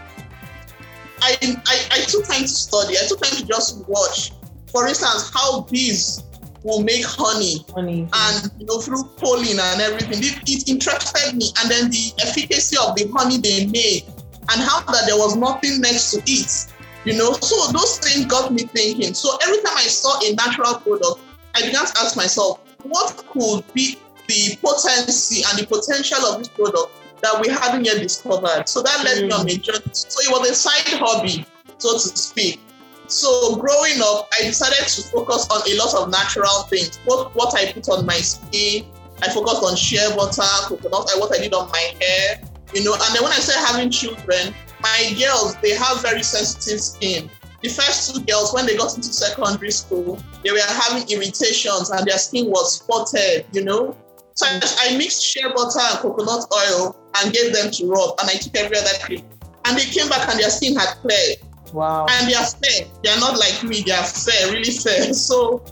I, 1.22 1.36
I, 1.42 1.76
I 1.92 1.98
took 2.06 2.26
time 2.26 2.42
to 2.42 2.48
study. 2.48 2.96
I 2.98 3.06
took 3.06 3.22
time 3.22 3.36
to 3.38 3.46
just 3.46 3.86
watch. 3.86 4.32
For 4.72 4.86
instance, 4.88 5.30
how 5.32 5.62
bees 5.62 6.24
will 6.64 6.82
make 6.82 7.04
honey, 7.04 7.64
honey. 7.72 8.08
and 8.12 8.50
you 8.58 8.66
know 8.66 8.80
through 8.80 9.04
pollen 9.16 9.58
and 9.58 9.80
everything. 9.80 10.18
It, 10.18 10.42
it, 10.46 10.68
interested 10.68 11.36
me, 11.36 11.52
and 11.60 11.70
then 11.70 11.90
the 11.90 12.12
efficacy 12.18 12.76
of 12.76 12.96
the 12.96 13.08
honey 13.14 13.38
they 13.38 13.66
made 13.66 14.04
and 14.50 14.60
how 14.60 14.80
that 14.80 15.04
there 15.06 15.16
was 15.16 15.36
nothing 15.36 15.80
next 15.80 16.10
to 16.10 16.22
it. 16.26 16.72
You 17.04 17.16
know, 17.16 17.32
so 17.34 17.70
those 17.70 17.98
things 17.98 18.26
got 18.26 18.52
me 18.52 18.64
thinking. 18.64 19.14
So 19.14 19.38
every 19.44 19.58
time 19.58 19.76
I 19.76 19.86
saw 19.86 20.18
a 20.18 20.34
natural 20.34 20.74
product, 20.80 21.20
I 21.54 21.62
began 21.62 21.86
to 21.86 21.94
ask 22.00 22.16
myself, 22.16 22.60
what 22.82 23.16
could 23.28 23.62
be 23.72 23.96
the 24.26 24.58
potency 24.60 25.44
and 25.48 25.58
the 25.58 25.66
potential 25.66 26.18
of 26.26 26.38
this 26.38 26.48
product 26.48 26.90
that 27.22 27.40
we 27.40 27.48
haven't 27.48 27.84
yet 27.84 28.00
discovered? 28.00 28.68
So 28.68 28.82
that 28.82 29.04
led 29.04 29.24
mm. 29.24 29.28
me 29.28 29.32
on 29.32 29.48
a 29.48 29.56
journey. 29.56 29.92
So 29.92 30.20
it 30.20 30.30
was 30.30 30.50
a 30.50 30.54
side 30.54 30.98
hobby, 30.98 31.46
so 31.78 31.92
to 31.92 31.98
speak. 31.98 32.60
So 33.08 33.56
growing 33.56 34.00
up, 34.02 34.28
I 34.38 34.42
decided 34.44 34.88
to 34.88 35.02
focus 35.02 35.46
on 35.50 35.62
a 35.68 35.76
lot 35.76 35.94
of 35.94 36.10
natural 36.10 36.62
things, 36.64 36.98
both 37.06 37.34
what 37.34 37.54
I 37.54 37.72
put 37.72 37.88
on 37.88 38.04
my 38.04 38.16
skin, 38.16 38.86
I 39.22 39.30
focused 39.30 39.62
on 39.62 39.76
shea 39.76 40.14
butter, 40.14 40.42
coconut, 40.66 41.08
what 41.16 41.34
I 41.34 41.42
did 41.42 41.54
on 41.54 41.70
my 41.70 41.94
hair, 42.00 42.40
you 42.74 42.84
know. 42.84 42.94
And 42.94 43.14
then 43.14 43.22
when 43.22 43.32
I 43.32 43.36
started 43.36 43.66
having 43.66 43.90
children, 43.90 44.54
my 44.80 45.14
girls, 45.18 45.56
they 45.62 45.70
have 45.70 46.02
very 46.02 46.22
sensitive 46.22 46.80
skin. 46.80 47.30
The 47.62 47.68
first 47.68 48.14
two 48.14 48.22
girls, 48.24 48.52
when 48.52 48.66
they 48.66 48.76
got 48.76 48.94
into 48.94 49.08
secondary 49.12 49.70
school, 49.70 50.20
they 50.44 50.50
were 50.50 50.58
having 50.60 51.08
irritations 51.08 51.90
and 51.90 52.06
their 52.06 52.18
skin 52.18 52.50
was 52.50 52.76
spotted, 52.76 53.46
you 53.52 53.64
know. 53.64 53.96
So 54.36 54.46
I 54.46 54.96
mixed 54.96 55.24
shea 55.24 55.42
butter 55.42 55.80
and 55.80 55.98
coconut 55.98 56.44
oil 56.52 56.96
and 57.16 57.32
gave 57.32 57.54
them 57.54 57.70
to 57.70 57.86
rub, 57.86 58.20
and 58.20 58.28
I 58.28 58.34
took 58.34 58.54
every 58.54 58.76
other 58.76 58.96
cream. 59.02 59.24
And 59.64 59.76
they 59.76 59.84
came 59.84 60.08
back 60.08 60.28
and 60.28 60.38
their 60.38 60.50
skin 60.50 60.76
had 60.76 60.94
cleared. 61.00 61.38
Wow. 61.72 62.06
And 62.08 62.28
they 62.28 62.34
are 62.34 62.44
fair. 62.44 62.86
They 63.02 63.10
are 63.10 63.18
not 63.18 63.38
like 63.38 63.64
me. 63.64 63.82
They 63.82 63.92
are 63.92 64.04
fair, 64.04 64.52
really 64.52 64.70
fair. 64.70 65.12
So 65.14 65.64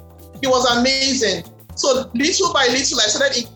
it 0.42 0.49
was 0.49 0.64
amazing. 0.78 1.44
So 1.76 2.11
little 2.14 2.52
by 2.52 2.66
little, 2.68 2.99
I 3.00 3.06
started 3.06 3.49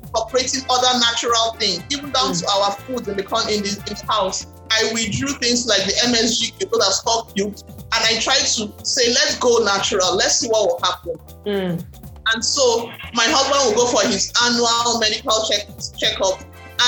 incorporating 0.00 0.62
other 0.70 0.98
natural 1.00 1.52
things, 1.58 1.82
even 1.90 2.10
down 2.12 2.32
mm. 2.32 2.40
to 2.40 2.48
our 2.50 2.72
food 2.72 3.08
in 3.08 3.16
the 3.16 3.24
in 3.50 3.62
the, 3.62 3.84
in 3.88 3.94
the 3.94 4.04
house. 4.08 4.46
I 4.70 4.90
withdrew 4.92 5.28
things 5.40 5.66
like 5.66 5.84
the 5.84 5.92
MSG 6.06 6.58
people 6.58 6.78
that 6.78 6.92
stock 6.92 7.34
cubes, 7.34 7.62
and 7.62 7.78
I 7.92 8.20
tried 8.20 8.46
to 8.56 8.72
say, 8.84 9.08
let's 9.12 9.38
go 9.38 9.64
natural. 9.64 10.14
Let's 10.14 10.40
see 10.40 10.48
what 10.48 10.68
will 10.68 10.80
happen. 10.82 11.14
Mm. 11.46 12.07
And 12.32 12.44
so 12.44 12.90
my 13.14 13.24
husband 13.24 13.76
will 13.76 13.86
go 13.86 13.92
for 13.92 14.06
his 14.06 14.32
annual 14.44 14.98
medical 15.00 15.44
check 15.48 15.66
checkup, 15.96 16.40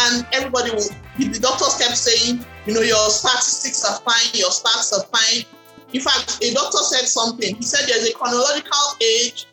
and 0.05 0.27
everybody 0.33 0.71
will. 0.73 0.91
The 1.19 1.39
doctors 1.39 1.77
kept 1.77 1.97
saying, 1.97 2.45
you 2.67 2.75
know, 2.75 2.81
your 2.81 3.11
statistics 3.11 3.85
are 3.85 4.01
fine, 4.01 4.33
your 4.33 4.51
stats 4.51 4.93
are 4.97 5.05
fine. 5.13 5.45
In 5.93 6.01
fact, 6.01 6.43
a 6.43 6.55
doctor 6.55 6.79
said 6.79 7.07
something. 7.07 7.57
He 7.57 7.63
said 7.63 7.89
there's 7.89 8.09
a 8.09 8.15
chronological 8.15 8.97
age 9.03 9.47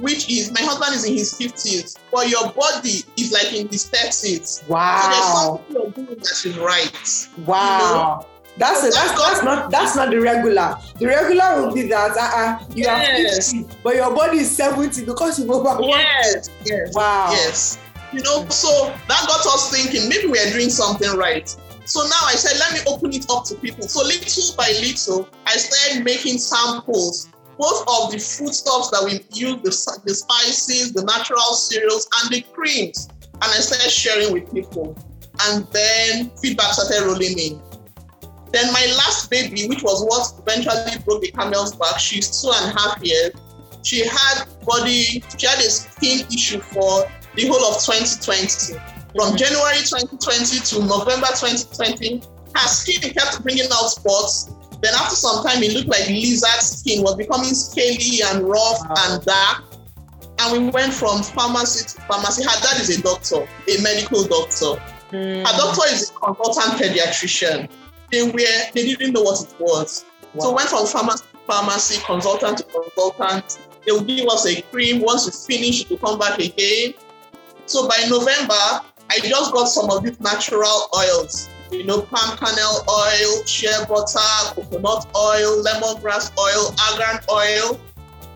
which 0.00 0.30
is 0.30 0.52
my 0.52 0.60
husband 0.62 0.94
is 0.94 1.04
in 1.04 1.14
his 1.14 1.34
50s, 1.34 1.98
but 2.10 2.28
your 2.28 2.50
body 2.52 3.04
is 3.16 3.32
like 3.32 3.52
in 3.52 3.68
his 3.68 3.90
30s. 3.90 4.66
Wow. 4.68 5.00
So 5.02 5.08
there's 5.10 5.24
something 5.24 5.74
you're 5.74 5.90
doing 5.90 6.18
that 6.18 6.44
is 6.44 6.58
right. 6.58 7.46
Wow. 7.46 7.78
You 7.78 7.94
know? 7.94 8.29
That's, 8.56 8.82
a, 8.82 8.90
that's 8.90 9.18
that's 9.18 9.42
not 9.42 9.70
that's 9.70 9.96
not 9.96 10.10
the 10.10 10.20
regular. 10.20 10.76
The 10.98 11.06
regular 11.06 11.62
will 11.62 11.72
be 11.72 11.82
that 11.88 12.10
uh, 12.10 12.60
uh, 12.60 12.64
you 12.74 12.84
yes. 12.84 13.54
are 13.54 13.62
50, 13.62 13.76
but 13.82 13.94
your 13.94 14.14
body 14.14 14.38
is 14.38 14.54
70 14.54 15.06
because 15.06 15.38
you've 15.38 15.50
overworked. 15.50 15.88
Yes, 15.88 16.50
yes. 16.64 16.94
Wow. 16.94 17.30
Yes. 17.30 17.78
You 18.12 18.22
know, 18.22 18.46
so 18.48 18.92
that 19.08 19.24
got 19.28 19.46
us 19.46 19.70
thinking 19.70 20.08
maybe 20.08 20.26
we 20.26 20.38
are 20.38 20.50
doing 20.50 20.68
something 20.68 21.16
right. 21.16 21.48
So 21.84 22.02
now 22.02 22.22
I 22.26 22.34
said, 22.34 22.58
let 22.58 22.72
me 22.72 22.80
open 22.86 23.12
it 23.12 23.26
up 23.30 23.44
to 23.46 23.54
people. 23.56 23.82
So 23.88 24.04
little 24.04 24.56
by 24.56 24.68
little, 24.80 25.28
I 25.46 25.56
started 25.56 26.04
making 26.04 26.38
samples 26.38 27.28
both 27.58 27.82
of 27.88 28.12
the 28.12 28.18
foodstuffs 28.18 28.90
that 28.90 29.02
we 29.04 29.20
use, 29.36 29.60
the, 29.62 30.00
the 30.04 30.14
spices, 30.14 30.92
the 30.92 31.04
natural 31.04 31.52
cereals, 31.54 32.08
and 32.22 32.32
the 32.32 32.42
creams. 32.52 33.08
And 33.34 33.42
I 33.42 33.58
started 33.58 33.90
sharing 33.90 34.32
with 34.32 34.52
people. 34.52 34.96
And 35.42 35.66
then 35.72 36.30
feedback 36.40 36.72
started 36.74 37.06
rolling 37.06 37.38
in. 37.38 37.60
Then 38.52 38.72
my 38.72 38.84
last 38.96 39.30
baby, 39.30 39.68
which 39.68 39.82
was 39.82 40.04
what 40.04 40.32
eventually 40.40 40.98
broke 41.04 41.22
the 41.22 41.30
camel's 41.30 41.76
back, 41.76 41.98
she's 41.98 42.42
two 42.42 42.50
and 42.54 42.76
a 42.76 42.78
half 42.78 43.02
years. 43.02 43.32
She 43.82 44.06
had 44.06 44.44
body, 44.66 45.22
she 45.38 45.46
had 45.46 45.58
a 45.58 45.70
skin 45.70 46.26
issue 46.32 46.60
for 46.60 47.10
the 47.34 47.46
whole 47.46 47.64
of 47.64 47.80
2020. 47.82 48.74
From 49.14 49.36
January 49.36 49.78
2020 49.78 50.60
to 50.60 50.86
November 50.86 51.26
2020, 51.28 52.22
her 52.54 52.68
skin 52.68 53.12
kept 53.12 53.42
bringing 53.42 53.66
out 53.72 53.90
spots 53.90 54.50
then 54.82 54.94
after 54.94 55.14
some 55.14 55.44
time, 55.44 55.62
it 55.62 55.74
looked 55.74 55.88
like 55.88 56.08
lizard 56.08 56.48
skin 56.60 57.02
was 57.02 57.14
becoming 57.16 57.54
scaly 57.54 58.22
and 58.24 58.48
rough 58.48 58.80
wow. 58.88 58.94
and 58.96 59.24
dark. 59.24 59.64
And 60.38 60.64
we 60.64 60.70
went 60.70 60.94
from 60.94 61.22
pharmacy 61.22 61.84
to 61.84 62.00
pharmacy. 62.02 62.44
Her 62.44 62.60
dad 62.62 62.80
is 62.80 62.98
a 62.98 63.02
doctor, 63.02 63.46
a 63.68 63.82
medical 63.82 64.24
doctor. 64.24 64.80
Mm. 65.12 65.46
Her 65.46 65.58
doctor 65.58 65.82
is 65.92 66.10
a 66.10 66.12
consultant 66.14 66.80
pediatrician. 66.80 67.68
They 68.10 68.22
were 68.22 68.32
they 68.74 68.86
didn't 68.86 69.12
know 69.12 69.22
what 69.22 69.40
it 69.40 69.54
was. 69.60 70.04
Wow. 70.34 70.44
So 70.44 70.54
went 70.54 70.68
from 70.68 70.86
pharmacy 70.86 71.24
to 71.32 71.38
pharmacy, 71.46 72.02
consultant 72.04 72.58
to 72.58 72.64
consultant. 72.64 73.58
They 73.86 73.92
will 73.92 74.04
give 74.04 74.26
us 74.28 74.46
a 74.46 74.62
cream. 74.62 75.00
Once 75.00 75.26
you 75.26 75.32
finish, 75.32 75.90
you 75.90 75.96
come 75.98 76.18
back 76.18 76.38
again. 76.38 76.94
So 77.66 77.88
by 77.88 78.06
November, 78.08 78.52
I 79.10 79.18
just 79.22 79.52
got 79.52 79.64
some 79.64 79.90
of 79.90 80.04
these 80.04 80.20
natural 80.20 80.88
oils 80.96 81.48
you 81.72 81.84
know, 81.84 82.02
palm 82.02 82.36
kernel 82.36 82.84
oil, 82.88 83.44
shea 83.46 83.72
butter, 83.88 84.54
coconut 84.54 85.06
oil, 85.16 85.62
lemongrass 85.62 86.32
oil, 86.38 86.74
argan 86.90 87.22
oil. 87.30 87.80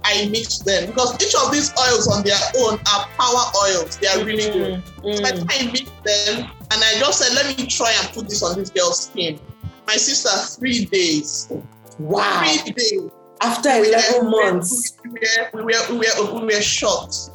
I 0.06 0.28
mix 0.28 0.58
them 0.58 0.86
because 0.86 1.14
each 1.22 1.34
of 1.34 1.50
these 1.50 1.72
oils 1.80 2.08
on 2.08 2.22
their 2.24 2.38
own 2.58 2.74
are 2.74 3.06
power 3.16 3.44
oils. 3.64 3.96
They 3.96 4.06
are 4.08 4.22
really 4.22 4.52
good. 4.52 4.82
Mm, 5.02 5.02
mm. 5.02 5.38
So 5.38 5.46
I 5.48 5.66
mix 5.72 5.90
them 6.04 6.50
and 6.70 6.84
I 6.84 6.98
just 6.98 7.18
said, 7.18 7.34
let 7.34 7.56
me 7.56 7.66
try 7.66 7.90
and 7.98 8.12
put 8.12 8.28
this 8.28 8.42
on 8.42 8.58
this 8.58 8.70
girl's 8.70 9.06
skin. 9.06 9.40
My 9.86 9.96
sister, 9.96 10.30
three 10.58 10.86
days. 10.86 11.52
Wow. 11.98 12.44
Three 12.44 12.72
days. 12.72 13.10
After 13.40 13.68
11 13.68 14.30
months. 14.30 14.96
We 15.04 15.10
were, 15.10 15.64
we, 15.64 15.74
were, 15.74 15.98
we, 15.98 15.98
were, 15.98 16.40
we 16.40 16.54
were 16.54 16.62
shocked. 16.62 17.30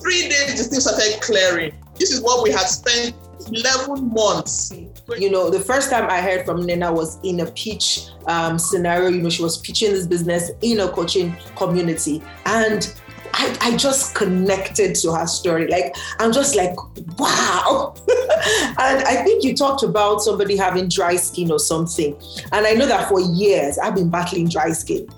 Three 0.00 0.28
days, 0.28 0.62
the 0.62 0.70
thing 0.70 0.80
started 0.80 1.20
clearing. 1.20 1.72
This 1.98 2.12
is 2.12 2.22
what 2.22 2.42
we 2.42 2.50
had 2.50 2.66
spent 2.66 3.14
11 3.48 4.12
months. 4.12 4.72
You 5.18 5.30
know, 5.30 5.50
the 5.50 5.60
first 5.60 5.90
time 5.90 6.08
I 6.08 6.20
heard 6.20 6.46
from 6.46 6.62
Nnenna 6.62 6.94
was 6.94 7.18
in 7.22 7.40
a 7.40 7.46
pitch 7.46 8.08
um, 8.26 8.58
scenario. 8.58 9.08
You 9.08 9.22
know, 9.22 9.30
she 9.30 9.42
was 9.42 9.58
pitching 9.58 9.90
this 9.90 10.06
business 10.06 10.50
in 10.62 10.80
a 10.80 10.88
coaching 10.88 11.36
community. 11.56 12.22
And 12.46 12.94
I, 13.34 13.56
I, 13.60 13.76
just 13.76 14.14
connected 14.14 14.94
to 14.96 15.12
her 15.12 15.26
story. 15.26 15.68
Like, 15.68 15.96
I'm 16.18 16.32
just 16.32 16.56
like, 16.56 16.74
wow. 17.18 17.94
and 18.08 19.04
I 19.04 19.22
think 19.24 19.44
you 19.44 19.56
talked 19.56 19.82
about 19.82 20.22
somebody 20.22 20.56
having 20.56 20.88
dry 20.88 21.16
skin 21.16 21.50
or 21.50 21.58
something. 21.58 22.16
And 22.52 22.66
I 22.66 22.72
know 22.72 22.86
that 22.86 23.08
for 23.08 23.20
years 23.20 23.78
I've 23.78 23.94
been 23.94 24.10
battling 24.10 24.48
dry 24.48 24.72
skin. 24.72 25.08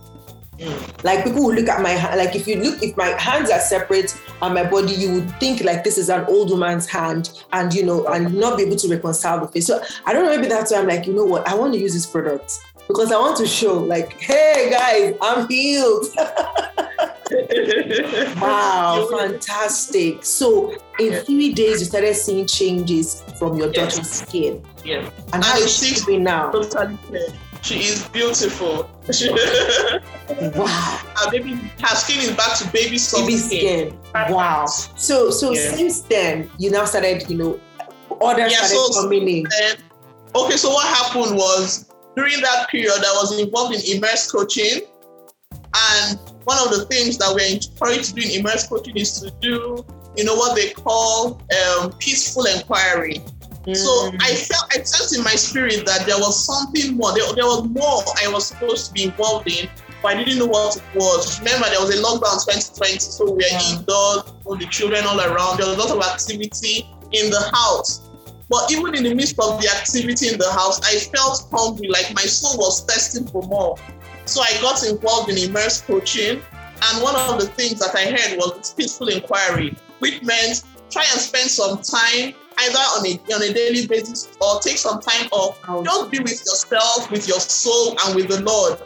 Mm. 0.59 1.05
Like 1.05 1.25
people 1.25 1.45
will 1.45 1.55
look 1.55 1.69
at 1.69 1.83
my 1.83 1.91
hand, 1.91 2.19
like 2.19 2.37
if 2.37 2.47
you 2.47 2.57
look, 2.57 2.83
if 2.83 2.97
my 2.97 3.09
hands 3.21 3.51
are 3.51 3.59
separate 3.59 4.17
on 4.41 4.55
my 4.55 4.69
body, 4.69 4.93
you 4.93 5.13
would 5.15 5.41
think 5.41 5.63
like 5.65 5.83
this 5.83 5.99
is 5.99 6.09
an 6.09 6.25
old 6.27 6.51
woman's 6.51 6.87
hand 6.87 7.43
and, 7.53 7.73
you 7.75 7.85
know, 7.85 8.07
and 8.07 8.35
not 8.35 8.57
be 8.59 8.65
able 8.65 8.77
to 8.77 8.89
reconcile 8.89 9.41
the 9.41 9.49
face. 9.49 9.67
So 9.67 9.83
I 10.07 10.13
don't 10.13 10.25
know, 10.25 10.37
maybe 10.37 10.49
that's 10.49 10.71
why 10.71 10.79
I'm 10.79 10.87
like, 10.87 11.07
you 11.07 11.15
know 11.15 11.25
what, 11.25 11.49
I 11.49 11.55
want 11.55 11.73
to 11.73 11.81
use 11.81 11.95
this 11.95 12.07
product 12.07 12.61
because 12.87 13.11
I 13.11 13.19
want 13.19 13.37
to 13.39 13.47
show 13.47 13.79
like, 13.79 14.21
hey 14.21 14.71
guys, 14.71 15.17
I'm 15.21 15.49
healed. 15.49 16.07
wow, 18.41 19.09
fantastic. 19.11 20.25
So 20.25 20.77
in 20.99 21.25
three 21.25 21.53
days, 21.53 21.81
you 21.81 21.87
started 21.87 22.15
seeing 22.15 22.47
changes 22.47 23.23
from 23.39 23.57
your 23.57 23.71
daughter's 23.73 23.99
yes. 23.99 24.29
skin. 24.29 24.65
Yeah. 24.85 24.99
And, 24.99 25.35
and 25.35 25.45
how 25.45 25.59
is 25.59 25.77
she 25.77 25.95
doing 26.05 26.25
now? 26.25 26.51
Totally 26.51 26.97
clear. 27.07 27.29
She 27.63 27.79
is 27.79 28.09
beautiful. 28.09 28.91
wow. 30.57 31.01
Her 31.17 31.31
baby, 31.31 31.55
her 31.55 31.97
skin 31.97 32.19
is 32.21 32.33
back 32.37 32.59
to 32.59 32.69
baby 32.73 32.99
soft 32.99 33.27
baby 33.27 33.39
skin. 33.39 33.91
skin. 33.91 34.33
Wow. 34.33 34.67
So, 34.67 35.31
so 35.31 35.53
yeah. 35.53 35.71
since 35.71 36.01
then, 36.01 36.51
you 36.59 36.71
now 36.71 36.85
started, 36.85 37.31
you 37.31 37.39
know, 37.39 37.61
orders 38.09 38.53
yeah, 38.53 38.65
started 38.65 38.93
so, 38.95 39.03
coming 39.03 39.29
in. 39.29 39.47
okay, 40.35 40.57
so 40.57 40.71
what 40.71 40.87
happened 40.89 41.37
was 41.37 41.93
during 42.17 42.41
that 42.41 42.69
period, 42.69 42.91
I 42.99 43.13
was 43.21 43.39
involved 43.39 43.75
in 43.75 43.97
immerse 43.97 44.31
coaching, 44.31 44.83
and 45.95 46.19
one 46.45 46.59
of 46.59 46.71
the 46.77 46.87
things 46.87 47.19
that 47.19 47.33
we're 47.35 47.57
encouraged 47.57 48.11
to 48.11 48.15
do 48.15 48.23
in 48.23 48.41
immerse 48.41 48.67
coaching 48.67 48.97
is 48.97 49.21
to 49.21 49.31
do, 49.41 49.85
you 50.17 50.25
know, 50.25 50.35
what 50.35 50.57
they 50.57 50.71
call 50.71 51.41
um, 51.79 51.93
peaceful 51.99 52.45
inquiry. 52.47 53.23
Mm. 53.67 53.77
So 53.77 54.11
I 54.21 54.35
felt, 54.35 54.67
I 54.75 54.83
felt 54.83 55.15
in 55.17 55.23
my 55.23 55.37
spirit 55.37 55.87
that 55.87 56.07
there 56.07 56.19
was 56.19 56.45
something 56.45 56.97
more. 56.97 57.15
There, 57.15 57.33
there 57.35 57.45
was 57.45 57.69
more 57.69 58.03
I 58.23 58.29
was 58.33 58.49
supposed 58.49 58.89
to 58.89 58.93
be 58.93 59.05
involved 59.05 59.49
in, 59.49 59.69
but 60.03 60.17
I 60.17 60.25
didn't 60.25 60.39
know 60.39 60.47
what 60.47 60.77
it 60.77 60.83
was. 60.95 61.39
Remember, 61.39 61.69
there 61.71 61.81
was 61.81 61.97
a 61.97 62.03
lockdown 62.03 62.43
2020, 62.45 62.99
so 62.99 63.25
we 63.27 63.33
were 63.33 63.43
yeah. 63.49 63.79
indoors, 63.79 64.33
all 64.45 64.57
the 64.57 64.67
children 64.67 65.05
all 65.07 65.21
around. 65.21 65.59
There 65.59 65.67
was 65.67 65.77
a 65.77 65.79
lot 65.79 65.91
of 65.91 66.03
activity 66.03 66.89
in 67.13 67.31
the 67.31 67.51
house. 67.53 68.09
But 68.53 68.71
even 68.71 68.95
in 68.95 69.05
the 69.05 69.15
midst 69.15 69.41
of 69.41 69.63
the 69.63 69.69
activity 69.71 70.29
in 70.29 70.37
the 70.37 70.53
house, 70.53 70.79
I 70.85 70.99
felt 71.09 71.49
hungry, 71.51 71.89
like 71.89 72.13
my 72.15 72.21
soul 72.21 72.59
was 72.59 72.85
thirsting 72.85 73.27
for 73.27 73.43
more. 73.45 73.79
So 74.27 74.43
I 74.43 74.53
got 74.61 74.87
involved 74.87 75.31
in 75.31 75.39
immerse 75.39 75.81
coaching. 75.81 76.43
And 76.85 77.03
one 77.03 77.17
of 77.17 77.41
the 77.41 77.47
things 77.47 77.79
that 77.79 77.97
I 77.97 78.11
heard 78.11 78.37
was 78.37 78.59
this 78.59 78.75
peaceful 78.75 79.09
inquiry, 79.09 79.75
which 80.01 80.21
meant 80.21 80.65
try 80.91 81.03
and 81.13 81.19
spend 81.19 81.49
some 81.49 81.81
time 81.81 82.35
either 82.59 82.79
on 82.79 83.07
a 83.07 83.19
on 83.35 83.43
a 83.43 83.55
daily 83.55 83.87
basis 83.87 84.29
or 84.39 84.61
take 84.61 84.77
some 84.77 85.01
time 85.01 85.29
off. 85.33 85.59
Just 85.83 86.11
be 86.11 86.19
with 86.19 86.45
yourself, 86.45 87.11
with 87.11 87.27
your 87.27 87.41
soul, 87.41 87.97
and 88.05 88.15
with 88.15 88.29
the 88.29 88.43
Lord, 88.43 88.79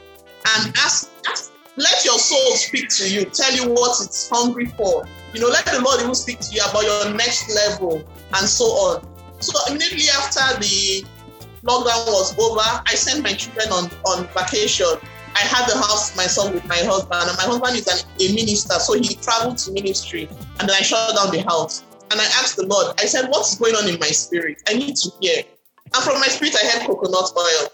and 0.54 0.76
ask, 0.76 1.10
ask 1.26 1.50
let 1.74 2.04
your 2.04 2.20
soul 2.20 2.54
speak 2.54 2.88
to 2.90 3.10
you, 3.10 3.24
tell 3.24 3.52
you 3.52 3.68
what 3.68 4.00
it's 4.04 4.30
hungry 4.30 4.66
for. 4.66 5.08
You 5.34 5.40
know, 5.40 5.48
let 5.48 5.66
the 5.66 5.82
Lord 5.82 6.00
even 6.02 6.14
speak 6.14 6.38
to 6.38 6.54
you 6.54 6.62
about 6.70 6.84
your 6.84 7.14
next 7.14 7.52
level 7.52 8.04
and 8.32 8.48
so 8.48 8.64
on. 8.64 9.15
So 9.46 9.72
immediately 9.72 10.08
after 10.10 10.58
the 10.58 11.04
lockdown 11.62 12.06
was 12.10 12.36
over, 12.38 12.82
I 12.86 12.94
sent 12.94 13.22
my 13.22 13.32
children 13.32 13.68
on, 13.70 13.84
on 14.04 14.26
vacation. 14.34 14.86
I 15.36 15.40
had 15.40 15.68
the 15.68 15.76
house 15.76 16.16
myself 16.16 16.52
with 16.52 16.64
my 16.66 16.78
husband, 16.78 17.28
and 17.28 17.36
my 17.36 17.44
husband 17.44 17.76
is 17.76 17.86
an, 17.86 17.98
a 18.18 18.34
minister, 18.34 18.74
so 18.80 18.94
he 18.94 19.14
traveled 19.16 19.58
to 19.58 19.72
ministry, 19.72 20.28
and 20.58 20.68
then 20.68 20.74
I 20.74 20.82
shut 20.82 21.14
down 21.14 21.30
the 21.30 21.42
house. 21.42 21.84
And 22.10 22.20
I 22.20 22.24
asked 22.40 22.56
the 22.56 22.66
Lord, 22.66 22.94
I 22.98 23.06
said, 23.06 23.28
What's 23.28 23.56
going 23.58 23.74
on 23.74 23.88
in 23.88 23.98
my 23.98 24.08
spirit? 24.08 24.62
I 24.68 24.74
need 24.74 24.96
to 24.96 25.10
hear. 25.20 25.42
And 25.94 26.02
from 26.02 26.20
my 26.20 26.28
spirit, 26.28 26.56
I 26.56 26.66
heard 26.68 26.86
coconut 26.86 27.32
oil. 27.36 27.68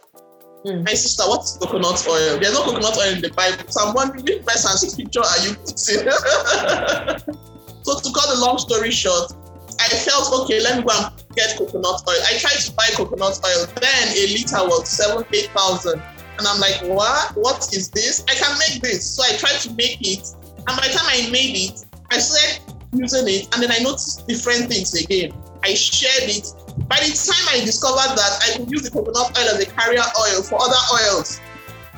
Mm. 0.64 0.85
My 0.85 0.95
sister, 0.95 1.25
what's 1.29 1.57
coconut 1.59 2.05
oil? 2.09 2.38
There's 2.41 2.55
no 2.55 2.64
coconut 2.64 2.97
oil 2.99 3.12
in 3.14 3.21
the 3.21 3.31
Bible. 3.31 3.64
So 3.69 3.87
I'm 3.87 3.95
wondering 3.95 4.25
which 4.25 4.43
verse 4.43 4.64
and 4.64 4.91
scripture 4.91 5.21
are 5.21 5.38
you 5.47 5.55
putting? 5.55 6.09
so 7.83 7.99
to 8.00 8.09
cut 8.12 8.29
the 8.33 8.38
long 8.41 8.59
story 8.59 8.91
short, 8.91 9.33
I 9.82 9.88
felt 9.88 10.32
okay, 10.42 10.62
let 10.62 10.78
me 10.78 10.84
go 10.84 10.94
and 10.94 11.10
get 11.34 11.56
coconut 11.58 12.02
oil. 12.08 12.22
I 12.28 12.38
tried 12.38 12.60
to 12.60 12.72
buy 12.72 12.88
coconut 12.94 13.40
oil. 13.44 13.66
Then 13.80 14.08
a 14.08 14.26
liter 14.28 14.62
was 14.68 14.88
seven, 14.88 15.24
eight 15.32 15.50
thousand. 15.50 16.00
And 16.38 16.46
I'm 16.46 16.60
like, 16.60 16.80
what? 16.82 17.36
What 17.36 17.68
is 17.74 17.90
this? 17.90 18.24
I 18.28 18.34
can 18.34 18.56
make 18.58 18.82
this. 18.82 19.08
So 19.08 19.22
I 19.22 19.36
tried 19.36 19.60
to 19.60 19.72
make 19.74 19.98
it. 20.00 20.34
And 20.66 20.76
by 20.78 20.88
the 20.88 20.94
time 20.94 21.08
I 21.08 21.30
made 21.30 21.54
it, 21.56 21.84
I 22.10 22.18
started 22.18 22.74
using 22.92 23.26
it. 23.28 23.54
And 23.54 23.62
then 23.62 23.70
I 23.70 23.78
noticed 23.78 24.26
different 24.26 24.68
things 24.68 24.94
again. 24.94 25.32
I 25.62 25.74
shared 25.74 26.30
it. 26.30 26.46
By 26.88 26.96
the 26.96 27.12
time 27.12 27.46
I 27.50 27.64
discovered 27.64 28.16
that 28.16 28.32
I 28.42 28.56
could 28.56 28.70
use 28.70 28.82
the 28.82 28.90
coconut 28.90 29.36
oil 29.38 29.48
as 29.48 29.60
a 29.60 29.66
carrier 29.66 30.02
oil 30.18 30.42
for 30.42 30.56
other 30.60 30.82
oils, 30.94 31.40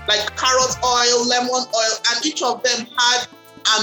like 0.08 0.36
carrot 0.36 0.76
oil, 0.84 1.26
lemon 1.28 1.50
oil, 1.52 1.94
and 2.10 2.26
each 2.26 2.42
of 2.42 2.62
them 2.62 2.86
had 2.98 3.26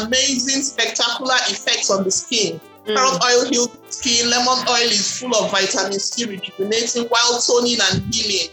amazing, 0.03 0.61
spectacular 0.61 1.35
effects 1.47 1.89
on 1.89 2.03
the 2.03 2.11
skin. 2.11 2.59
Mm. 2.85 2.95
Carrot 2.95 3.23
oil 3.23 3.49
heals 3.49 3.77
skin, 3.89 4.29
lemon 4.29 4.65
oil 4.69 4.89
is 4.89 5.19
full 5.19 5.35
of 5.35 5.51
vitamin 5.51 5.99
C, 5.99 6.25
rejuvenating 6.25 7.05
while 7.05 7.39
toning 7.39 7.77
and 7.91 8.13
healing. 8.13 8.49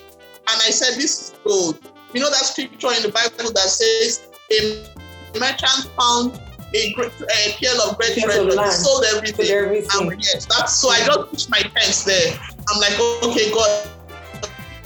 And 0.50 0.60
I 0.64 0.70
said, 0.70 0.96
This 0.96 1.32
is 1.32 1.34
gold. 1.44 1.78
You 2.12 2.20
know 2.20 2.30
that 2.30 2.44
scripture 2.44 2.88
in 2.96 3.02
the 3.02 3.12
Bible 3.12 3.52
that 3.52 3.68
says, 3.68 4.28
A 4.52 5.38
merchant 5.38 5.90
found 5.96 6.40
a, 6.74 6.94
a 6.94 7.52
pail 7.56 7.80
of 7.82 7.96
bread 7.96 8.16
treasure. 8.16 8.70
sold 8.70 9.04
everything. 9.14 9.48
everything. 9.48 10.12
And 10.12 10.22
yes, 10.22 10.46
that's 10.46 10.74
so 10.74 10.90
I 10.90 11.04
just 11.04 11.30
pushed 11.30 11.50
my 11.50 11.62
pants 11.74 12.04
there. 12.04 12.38
I'm 12.68 12.80
like, 12.80 12.98
okay, 13.24 13.50
God, 13.52 13.88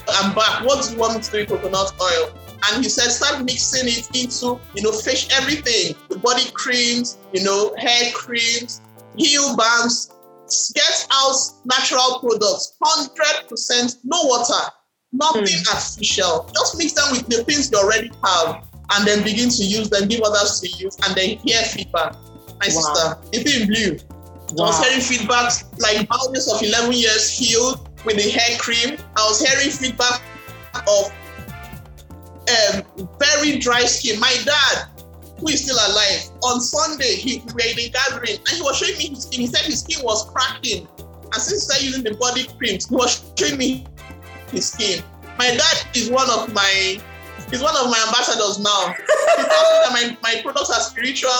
I'm 0.08 0.34
back. 0.34 0.64
What 0.64 0.84
do 0.84 0.92
you 0.92 0.98
want 0.98 1.16
me 1.16 1.22
to 1.22 1.30
do 1.30 1.38
with 1.38 1.48
coconut 1.48 1.92
oil? 2.00 2.32
And 2.70 2.84
he 2.84 2.88
said, 2.88 3.10
start 3.10 3.44
mixing 3.44 3.88
it 3.88 4.08
into, 4.14 4.60
you 4.74 4.82
know, 4.82 4.92
fish 4.92 5.28
everything, 5.32 5.96
the 6.08 6.18
body 6.18 6.44
creams, 6.54 7.18
you 7.32 7.42
know, 7.42 7.74
hair 7.76 8.12
creams, 8.14 8.80
heel 9.16 9.56
balms, 9.56 10.12
get 10.74 11.06
out 11.12 11.36
natural 11.64 12.20
products, 12.20 12.76
100% 12.82 13.96
no 14.04 14.18
water, 14.24 14.70
nothing 15.12 15.44
mm. 15.44 15.74
artificial. 15.74 16.50
Just 16.54 16.78
mix 16.78 16.92
them 16.92 17.04
with 17.12 17.26
the 17.26 17.44
things 17.44 17.70
you 17.70 17.78
already 17.78 18.10
have 18.24 18.64
and 18.94 19.06
then 19.06 19.22
begin 19.22 19.48
to 19.48 19.64
use 19.64 19.88
them, 19.90 20.08
give 20.08 20.22
others 20.22 20.60
to 20.60 20.68
use, 20.82 20.96
and 21.06 21.14
then 21.14 21.38
hear 21.38 21.62
feedback. 21.62 22.14
My 22.60 22.68
wow. 22.68 22.68
sister, 22.68 23.18
it's 23.32 23.60
in 23.60 23.66
blue. 23.66 23.98
Wow. 24.54 24.64
I 24.64 24.68
was 24.68 24.86
hearing 24.86 25.00
feedback 25.00 25.52
like 25.78 26.08
boundaries 26.08 26.48
of 26.52 26.62
11 26.62 26.92
years 26.92 27.30
healed 27.30 27.88
with 28.04 28.16
the 28.16 28.30
hair 28.30 28.58
cream. 28.58 28.98
I 29.16 29.20
was 29.28 29.40
hearing 29.40 29.70
feedback 29.70 30.20
of 30.74 31.12
um, 32.48 33.08
very 33.18 33.58
dry 33.58 33.84
skin. 33.84 34.20
My 34.20 34.36
dad, 34.44 34.88
who 35.42 35.48
is 35.48 35.64
still 35.64 35.76
alive, 35.76 36.30
on 36.44 36.60
Sunday, 36.60 37.16
he, 37.16 37.42
we 37.46 37.52
were 37.52 37.70
in 37.70 37.78
a 37.78 37.88
gathering 37.90 38.38
and 38.38 38.48
he 38.48 38.62
was 38.62 38.78
showing 38.78 38.96
me 38.96 39.08
his 39.08 39.24
skin. 39.24 39.40
He 39.40 39.46
said 39.48 39.66
his 39.66 39.80
skin 39.80 39.98
was 40.04 40.30
cracking. 40.30 40.86
And 40.96 41.34
since 41.34 41.50
he 41.50 41.58
started 41.58 41.84
using 41.84 42.04
the 42.04 42.14
body 42.14 42.46
creams, 42.58 42.88
he 42.88 42.94
was 42.94 43.32
showing 43.36 43.58
me 43.58 43.84
his 44.50 44.68
skin. 44.68 45.02
My 45.38 45.48
dad 45.48 45.96
is 45.96 46.10
one 46.10 46.30
of 46.30 46.54
my 46.54 47.02
He's 47.52 47.62
one 47.62 47.76
of 47.76 47.90
my 47.90 48.02
ambassadors 48.06 48.58
now. 48.60 48.94
He 49.36 49.42
tells 49.42 49.50
me 49.50 49.78
that 49.82 49.90
my, 49.92 50.16
my 50.22 50.42
products 50.42 50.70
are 50.70 50.80
spiritual. 50.80 51.30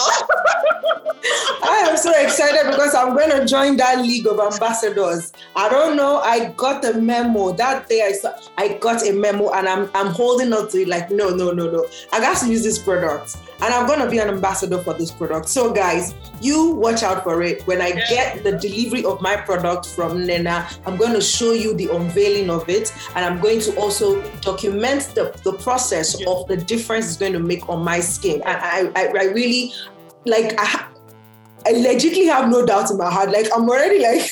I 1.63 1.87
am 1.89 1.97
so 1.97 2.11
excited 2.15 2.69
because 2.69 2.93
I'm 2.93 3.15
going 3.15 3.31
to 3.31 3.47
join 3.47 3.77
that 3.77 3.99
league 3.99 4.27
of 4.27 4.39
ambassadors. 4.39 5.33
I 5.55 5.69
don't 5.69 5.97
know. 5.97 6.19
I 6.19 6.53
got 6.55 6.85
a 6.85 6.93
memo 6.93 7.53
that 7.53 7.89
day. 7.89 8.03
I 8.05 8.11
saw. 8.11 8.37
I 8.59 8.77
got 8.79 9.03
a 9.07 9.11
memo, 9.11 9.51
and 9.53 9.67
I'm 9.67 9.89
I'm 9.95 10.07
holding 10.07 10.53
on 10.53 10.69
to 10.69 10.81
it. 10.81 10.87
Like 10.87 11.09
no, 11.09 11.29
no, 11.29 11.51
no, 11.51 11.71
no. 11.71 11.87
I 12.11 12.19
got 12.19 12.37
to 12.41 12.47
use 12.47 12.61
this 12.61 12.77
product, 12.77 13.37
and 13.63 13.73
I'm 13.73 13.87
going 13.87 13.99
to 13.99 14.09
be 14.09 14.19
an 14.19 14.27
ambassador 14.27 14.77
for 14.79 14.93
this 14.93 15.09
product. 15.09 15.47
So 15.47 15.71
guys, 15.71 16.13
you 16.41 16.71
watch 16.71 17.01
out 17.01 17.23
for 17.23 17.41
it. 17.41 17.65
When 17.65 17.81
I 17.81 17.91
get 18.09 18.43
the 18.43 18.57
delivery 18.57 19.05
of 19.05 19.21
my 19.21 19.37
product 19.37 19.87
from 19.87 20.17
Nnenna, 20.17 20.77
I'm 20.85 20.97
going 20.97 21.13
to 21.13 21.21
show 21.21 21.53
you 21.53 21.73
the 21.73 21.87
unveiling 21.95 22.49
of 22.49 22.67
it, 22.67 22.93
and 23.15 23.23
I'm 23.23 23.39
going 23.39 23.61
to 23.61 23.75
also 23.79 24.21
document 24.41 25.13
the 25.15 25.31
the 25.43 25.53
process 25.53 26.15
of 26.27 26.47
the 26.47 26.57
difference 26.57 27.07
it's 27.07 27.17
going 27.17 27.31
to 27.33 27.39
make 27.39 27.69
on 27.69 27.83
my 27.83 28.01
skin. 28.01 28.41
I, 28.45 28.91
I, 28.95 29.05
I 29.05 29.23
really, 29.31 29.71
like, 30.25 30.55
I, 30.57 30.85
I 31.65 31.71
legitimately 31.71 32.25
have 32.25 32.49
no 32.49 32.65
doubt 32.65 32.91
in 32.91 32.97
my 32.97 33.09
heart. 33.09 33.31
Like, 33.31 33.47
I'm 33.55 33.69
already 33.69 33.99
like, 33.99 34.29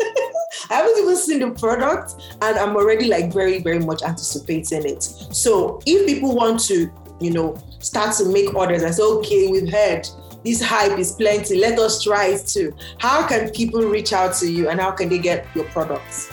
I 0.70 0.74
haven't 0.74 0.98
even 0.98 1.16
seen 1.16 1.40
the 1.40 1.50
product 1.50 2.14
and 2.42 2.58
I'm 2.58 2.76
already 2.76 3.08
like 3.08 3.32
very, 3.32 3.60
very 3.60 3.78
much 3.78 4.02
anticipating 4.02 4.84
it. 4.86 5.02
So 5.02 5.80
if 5.86 6.06
people 6.06 6.34
want 6.34 6.60
to, 6.66 6.90
you 7.20 7.32
know, 7.32 7.60
start 7.80 8.16
to 8.16 8.26
make 8.26 8.54
orders 8.54 8.82
and 8.82 8.94
say, 8.94 9.02
okay, 9.02 9.48
we've 9.48 9.70
heard 9.70 10.06
this 10.44 10.62
hype 10.62 10.98
is 10.98 11.12
plenty, 11.12 11.58
let 11.58 11.78
us 11.78 12.02
try 12.02 12.26
it 12.26 12.46
too. 12.46 12.72
How 12.98 13.26
can 13.26 13.50
people 13.50 13.82
reach 13.82 14.12
out 14.12 14.34
to 14.36 14.50
you 14.50 14.68
and 14.68 14.80
how 14.80 14.92
can 14.92 15.08
they 15.08 15.18
get 15.18 15.46
your 15.54 15.64
products? 15.66 16.32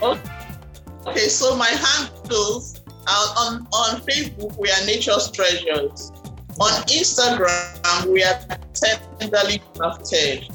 Oh, 0.00 0.20
okay, 1.06 1.28
so 1.28 1.56
my 1.56 1.68
handles 1.68 2.80
on, 3.08 3.66
on 3.72 4.00
Facebook, 4.02 4.56
we 4.58 4.70
are 4.70 4.86
Nature's 4.86 5.30
Treasures. 5.30 6.12
On 6.60 6.70
Instagram, 6.82 8.06
we 8.06 8.22
are 8.22 8.38
Tenderly 8.74 9.62
Crafted. 9.74 10.54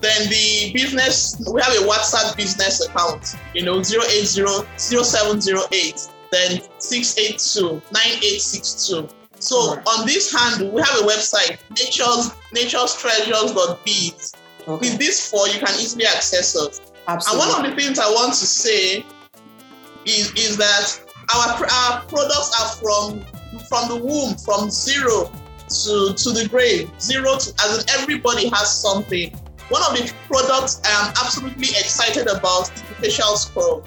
Then 0.00 0.28
the 0.28 0.72
business, 0.74 1.40
we 1.52 1.60
have 1.60 1.72
a 1.72 1.86
WhatsApp 1.86 2.36
business 2.36 2.86
account, 2.86 3.36
you 3.54 3.62
know, 3.62 3.80
080 3.80 4.66
0708, 4.76 6.08
then 6.32 6.60
682 6.78 7.82
9862. 7.92 9.08
So 9.46 9.76
right. 9.76 9.86
on 9.86 10.06
this 10.06 10.32
handle, 10.32 10.72
we 10.72 10.82
have 10.82 10.98
a 10.98 11.06
website, 11.06 11.58
nature's 11.70 12.34
nature's 12.52 12.96
treasures.biz. 12.96 14.34
Okay. 14.66 14.90
With 14.90 14.98
this 14.98 15.30
four, 15.30 15.46
you 15.46 15.60
can 15.60 15.72
easily 15.78 16.04
access 16.04 16.56
us. 16.56 16.80
Absolutely. 17.06 17.44
And 17.44 17.52
one 17.52 17.64
of 17.64 17.70
the 17.70 17.80
things 17.80 18.00
I 18.00 18.10
want 18.10 18.34
to 18.34 18.46
say 18.46 19.06
is, 20.04 20.32
is 20.34 20.56
that 20.56 21.00
our, 21.32 21.64
our 21.64 22.02
products 22.06 22.50
are 22.60 22.82
from 22.82 23.24
from 23.68 23.88
the 23.88 24.04
womb, 24.04 24.34
from 24.36 24.68
zero 24.68 25.30
to, 25.68 26.14
to 26.14 26.30
the 26.32 26.48
grave. 26.50 26.90
Zero 27.00 27.38
to 27.38 27.54
as 27.60 27.84
in 27.84 28.00
everybody 28.00 28.48
has 28.48 28.82
something. 28.82 29.30
One 29.68 29.82
of 29.82 29.96
the 29.96 30.12
products 30.26 30.80
I 30.84 31.06
am 31.06 31.14
absolutely 31.22 31.68
excited 31.68 32.26
about 32.26 32.72
is 32.74 32.82
the 32.82 32.94
facial 32.94 33.36
scrub. 33.36 33.86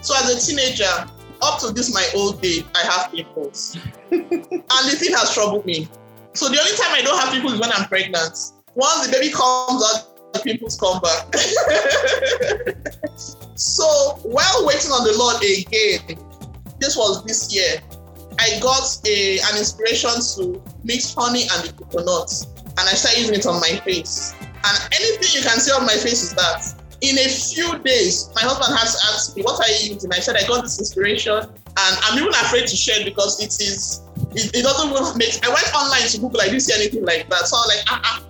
So 0.00 0.14
as 0.16 0.30
a 0.30 0.40
teenager, 0.40 1.06
up 1.42 1.60
to 1.60 1.72
this 1.72 1.92
my 1.92 2.06
old 2.14 2.40
day, 2.40 2.64
I 2.74 2.80
have 2.86 3.12
pimples. 3.12 3.76
and 4.10 4.30
the 4.30 4.96
thing 4.98 5.12
has 5.14 5.32
troubled 5.34 5.66
me. 5.66 5.88
So 6.32 6.48
the 6.48 6.58
only 6.58 6.76
time 6.76 6.92
I 6.92 7.02
don't 7.02 7.18
have 7.18 7.32
pimples 7.32 7.54
is 7.54 7.60
when 7.60 7.72
I'm 7.72 7.86
pregnant. 7.86 8.38
Once 8.74 9.06
the 9.06 9.12
baby 9.12 9.30
comes 9.32 9.82
out, 9.82 10.32
the 10.32 10.40
pimples 10.40 10.78
come 10.78 11.00
back. 11.00 11.34
so 13.56 13.84
while 14.22 14.66
waiting 14.66 14.90
on 14.92 15.04
the 15.04 15.16
Lord 15.18 15.42
again, 15.42 16.18
this 16.78 16.96
was 16.96 17.24
this 17.24 17.52
year. 17.54 17.80
I 18.38 18.58
got 18.60 18.98
a, 19.06 19.38
an 19.38 19.58
inspiration 19.58 20.10
to 20.36 20.62
mix 20.82 21.14
honey 21.14 21.42
and 21.52 21.68
the 21.68 21.72
coconuts, 21.72 22.46
and 22.46 22.80
I 22.80 22.94
started 22.94 23.20
using 23.20 23.34
it 23.34 23.46
on 23.46 23.60
my 23.60 23.80
face. 23.84 24.34
And 24.40 24.94
anything 24.94 25.42
you 25.42 25.46
can 25.46 25.58
see 25.58 25.72
on 25.72 25.84
my 25.84 25.92
face 25.92 26.22
is 26.22 26.34
that. 26.34 26.79
In 27.00 27.16
a 27.18 27.28
few 27.28 27.78
days, 27.78 28.28
my 28.34 28.42
husband 28.42 28.76
has 28.78 28.94
asked 29.08 29.36
me, 29.36 29.42
"What 29.42 29.58
are 29.60 29.72
you 29.72 29.94
using?" 29.94 30.12
I 30.12 30.20
said, 30.20 30.36
"I 30.36 30.46
got 30.46 30.62
this 30.62 30.78
inspiration, 30.78 31.32
and 31.34 31.98
I'm 32.02 32.18
even 32.18 32.28
afraid 32.28 32.66
to 32.66 32.76
share 32.76 33.02
because 33.04 33.40
it 33.40 33.58
is 33.60 34.02
it, 34.34 34.54
it 34.54 34.62
doesn't 34.62 35.16
make." 35.16 35.44
I 35.44 35.48
went 35.48 35.74
online 35.74 36.06
to 36.08 36.18
Google, 36.18 36.40
I 36.42 36.46
didn't 36.46 36.60
see 36.60 36.74
anything 36.74 37.04
like 37.04 37.28
that, 37.30 37.48
so 37.48 37.56
I 37.56 37.60
was 37.60 37.68
like, 37.74 37.84
"Ah 37.88 38.00
ah," 38.04 38.22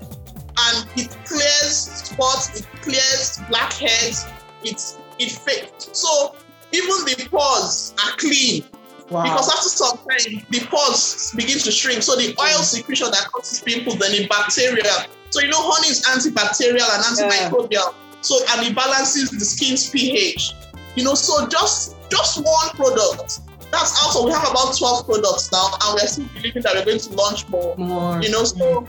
and 0.67 0.87
it 0.97 1.11
clears 1.27 1.77
spots, 2.11 2.61
it 2.61 2.67
clears 2.83 3.41
blackheads, 3.49 4.27
it 4.63 4.81
it 5.19 5.33
fades. 5.33 5.91
So 5.93 6.37
even 6.73 7.05
the 7.07 7.27
pores 7.29 7.95
are 8.05 8.17
clean. 8.17 8.65
Wow. 9.11 9.25
Because 9.25 9.49
after 9.49 9.69
some 9.69 9.99
time, 9.99 10.47
the 10.51 10.61
pores 10.71 11.33
begin 11.35 11.59
to 11.59 11.73
shrink. 11.73 12.03
So 12.03 12.15
the 12.15 12.37
oil 12.39 12.63
secretion 12.63 13.11
that 13.11 13.27
causes 13.33 13.61
pimples, 13.61 13.99
then 13.99 14.13
the 14.13 14.29
bacteria. 14.29 15.07
So 15.31 15.41
you 15.41 15.49
know, 15.49 15.59
honey 15.61 15.89
is 15.89 16.03
antibacterial 16.07 16.87
and 16.95 17.03
antimicrobial. 17.03 17.71
Yeah. 17.73 18.10
So 18.23 18.39
and 18.51 18.67
it 18.67 18.75
balances 18.75 19.31
the 19.31 19.45
skin's 19.45 19.91
pH. 19.91 20.53
You 20.97 21.05
know, 21.05 21.15
so 21.15 21.47
just 21.49 21.97
just 22.11 22.39
one 22.39 22.69
product. 22.71 23.41
That's 23.71 24.03
also 24.03 24.27
we 24.27 24.33
have 24.33 24.51
about 24.51 24.77
12 24.77 25.07
products 25.07 25.53
now, 25.53 25.71
and 25.83 25.95
we're 25.95 26.07
still 26.07 26.27
believing 26.35 26.63
that 26.63 26.75
we're 26.75 26.85
going 26.85 26.99
to 26.99 27.13
launch 27.13 27.49
more. 27.49 27.77
More. 27.77 28.21
You 28.21 28.31
know, 28.31 28.45
so 28.45 28.87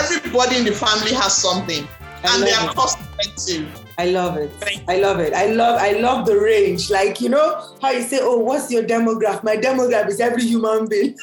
everybody 0.00 0.56
in 0.56 0.64
the 0.64 0.72
family 0.72 1.12
has 1.12 1.36
something. 1.36 1.86
I 2.24 2.34
and 2.34 2.42
they 2.42 2.52
are 2.52 2.70
it. 2.70 2.76
cost 2.76 2.98
effective. 2.98 3.68
I 3.96 4.06
love 4.06 4.36
it. 4.36 4.50
I 4.88 4.98
love 4.98 5.20
it. 5.20 5.32
I 5.34 5.46
love 5.46 5.80
I 5.80 5.92
love 5.92 6.26
the 6.26 6.36
range. 6.36 6.90
Like, 6.90 7.20
you 7.20 7.28
know, 7.28 7.76
how 7.80 7.90
you 7.90 8.02
say, 8.02 8.18
oh, 8.20 8.38
what's 8.38 8.70
your 8.70 8.82
demographic? 8.82 9.44
My 9.44 9.56
demographic 9.56 10.08
is 10.08 10.20
every 10.20 10.42
human 10.42 10.88
being. 10.88 11.16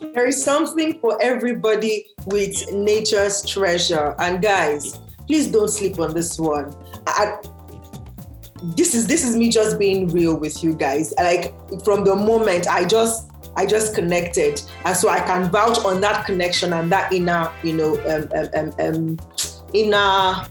there 0.14 0.26
is 0.26 0.42
something 0.42 0.98
for 1.00 1.20
everybody 1.22 2.06
with 2.26 2.70
nature's 2.72 3.44
treasure. 3.44 4.14
And 4.18 4.42
guys, 4.42 5.00
please 5.28 5.46
don't 5.46 5.68
sleep 5.68 6.00
on 6.00 6.14
this 6.14 6.38
one. 6.38 6.74
I, 7.06 7.38
this 8.76 8.94
is 8.94 9.06
this 9.06 9.24
is 9.24 9.36
me 9.36 9.50
just 9.50 9.78
being 9.78 10.08
real 10.08 10.36
with 10.36 10.64
you 10.64 10.74
guys. 10.74 11.14
Like 11.16 11.54
from 11.84 12.04
the 12.04 12.16
moment 12.16 12.66
I 12.66 12.84
just 12.84 13.30
I 13.56 13.66
just 13.66 13.94
connected, 13.94 14.60
and 14.84 14.96
so 14.96 15.08
I 15.08 15.20
can 15.20 15.50
vouch 15.50 15.78
on 15.84 16.00
that 16.00 16.26
connection 16.26 16.72
and 16.72 16.90
that 16.90 17.12
inner, 17.12 17.52
you 17.62 17.74
know, 17.74 17.94
um, 18.06 18.28
um, 18.34 18.48
um, 18.54 18.72
um, 18.78 19.18
inner 19.74 20.46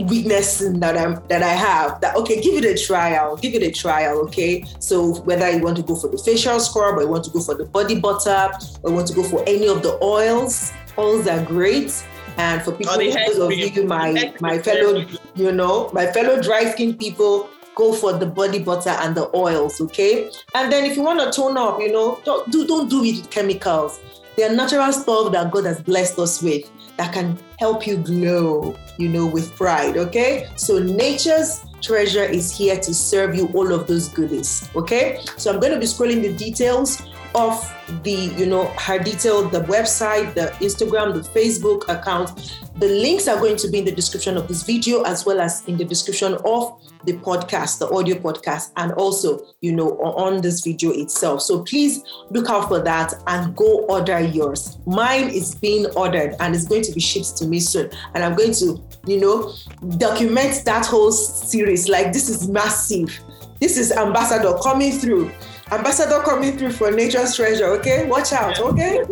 weakness 0.00 0.58
that 0.58 0.96
I'm 0.96 1.22
that 1.28 1.42
I 1.42 1.54
have. 1.54 2.00
That 2.00 2.16
okay, 2.16 2.40
give 2.40 2.62
it 2.62 2.64
a 2.64 2.86
trial. 2.86 3.36
Give 3.36 3.54
it 3.54 3.62
a 3.62 3.70
trial. 3.70 4.18
Okay. 4.26 4.64
So 4.78 5.14
whether 5.22 5.50
you 5.50 5.62
want 5.62 5.76
to 5.78 5.82
go 5.82 5.96
for 5.96 6.08
the 6.08 6.18
facial 6.18 6.60
scrub, 6.60 6.98
or 6.98 7.02
you 7.02 7.08
want 7.08 7.24
to 7.24 7.30
go 7.30 7.40
for 7.40 7.54
the 7.54 7.64
body 7.64 7.98
butter, 7.98 8.50
or 8.82 8.90
you 8.90 8.96
want 8.96 9.08
to 9.08 9.14
go 9.14 9.22
for 9.22 9.42
any 9.46 9.66
of 9.66 9.82
the 9.82 9.98
oils, 10.02 10.72
oils 10.98 11.26
are 11.26 11.44
great. 11.44 12.04
And 12.36 12.62
for 12.62 12.72
people, 12.72 12.94
Or 12.94 12.98
the 12.98 13.10
hair 13.10 13.28
those 13.28 13.38
of 13.38 13.52
you, 13.52 13.84
my 13.84 14.34
my 14.40 14.58
fellow, 14.58 15.04
you 15.34 15.52
know, 15.52 15.90
my 15.92 16.06
fellow 16.06 16.40
dry 16.40 16.70
skin 16.70 16.96
people, 16.96 17.48
go 17.74 17.92
for 17.92 18.12
the 18.12 18.26
body 18.26 18.58
butter 18.58 18.90
and 18.90 19.14
the 19.14 19.34
oils, 19.36 19.80
okay? 19.80 20.30
And 20.54 20.72
then 20.72 20.84
if 20.84 20.96
you 20.96 21.02
want 21.02 21.20
to 21.20 21.30
tone 21.30 21.56
up, 21.56 21.80
you 21.80 21.92
know, 21.92 22.20
don't 22.24 22.50
do 22.50 22.66
don't 22.66 22.88
do 22.88 23.04
it 23.04 23.16
with 23.16 23.30
chemicals. 23.30 24.00
They 24.36 24.44
are 24.44 24.54
natural 24.54 24.92
stuff 24.92 25.32
that 25.32 25.50
God 25.50 25.66
has 25.66 25.82
blessed 25.82 26.18
us 26.18 26.42
with 26.42 26.70
that 26.96 27.12
can 27.12 27.38
help 27.58 27.86
you 27.86 27.96
glow, 27.96 28.76
you 28.98 29.08
know, 29.08 29.26
with 29.26 29.54
pride, 29.56 29.96
okay? 29.96 30.48
So 30.56 30.78
nature's 30.78 31.64
treasure 31.82 32.24
is 32.24 32.56
here 32.56 32.76
to 32.76 32.94
serve 32.94 33.34
you 33.34 33.48
all 33.48 33.72
of 33.72 33.86
those 33.86 34.08
goodies, 34.08 34.70
okay? 34.74 35.18
So 35.36 35.52
I'm 35.52 35.60
going 35.60 35.72
to 35.72 35.78
be 35.78 35.86
scrolling 35.86 36.22
the 36.22 36.32
details 36.32 37.02
of 37.34 37.72
the, 38.02 38.32
you 38.36 38.46
know, 38.46 38.66
her 38.78 38.98
detail, 38.98 39.48
the 39.48 39.60
website, 39.62 40.34
the 40.34 40.48
Instagram, 40.64 41.14
the 41.14 41.28
Facebook 41.28 41.88
account. 41.88 42.58
The 42.76 42.88
links 42.88 43.28
are 43.28 43.36
going 43.38 43.56
to 43.56 43.68
be 43.68 43.78
in 43.78 43.84
the 43.84 43.92
description 43.92 44.36
of 44.36 44.48
this 44.48 44.62
video 44.62 45.02
as 45.02 45.24
well 45.24 45.40
as 45.40 45.66
in 45.68 45.76
the 45.76 45.84
description 45.84 46.34
of 46.44 46.80
the 47.04 47.12
podcast, 47.18 47.78
the 47.78 47.88
audio 47.90 48.16
podcast, 48.16 48.72
and 48.76 48.92
also, 48.92 49.40
you 49.60 49.72
know, 49.72 49.98
on 49.98 50.40
this 50.40 50.62
video 50.62 50.90
itself. 50.90 51.42
So 51.42 51.62
please 51.64 52.02
look 52.30 52.48
out 52.48 52.68
for 52.68 52.80
that 52.80 53.14
and 53.26 53.54
go 53.56 53.80
order 53.86 54.20
yours. 54.20 54.78
Mine 54.86 55.28
is 55.28 55.54
being 55.54 55.86
ordered 55.96 56.36
and 56.40 56.54
it's 56.54 56.66
going 56.66 56.82
to 56.82 56.92
be 56.92 57.00
shipped 57.00 57.36
to 57.38 57.46
me 57.46 57.60
soon. 57.60 57.90
And 58.14 58.24
I'm 58.24 58.34
going 58.34 58.54
to, 58.54 58.82
you 59.06 59.20
know, 59.20 59.52
document 59.98 60.62
that 60.64 60.86
whole 60.86 61.12
series. 61.12 61.88
Like, 61.88 62.12
this 62.12 62.28
is 62.28 62.48
massive. 62.48 63.20
This 63.60 63.76
is 63.76 63.92
Ambassador 63.92 64.54
coming 64.62 64.92
through. 64.92 65.30
Ambassador 65.72 66.20
coming 66.20 66.58
through 66.58 66.72
for 66.72 66.90
Nature's 66.90 67.34
Treasure, 67.34 67.66
okay? 67.78 68.06
Watch 68.06 68.32
out, 68.32 68.60
okay? 68.60 69.02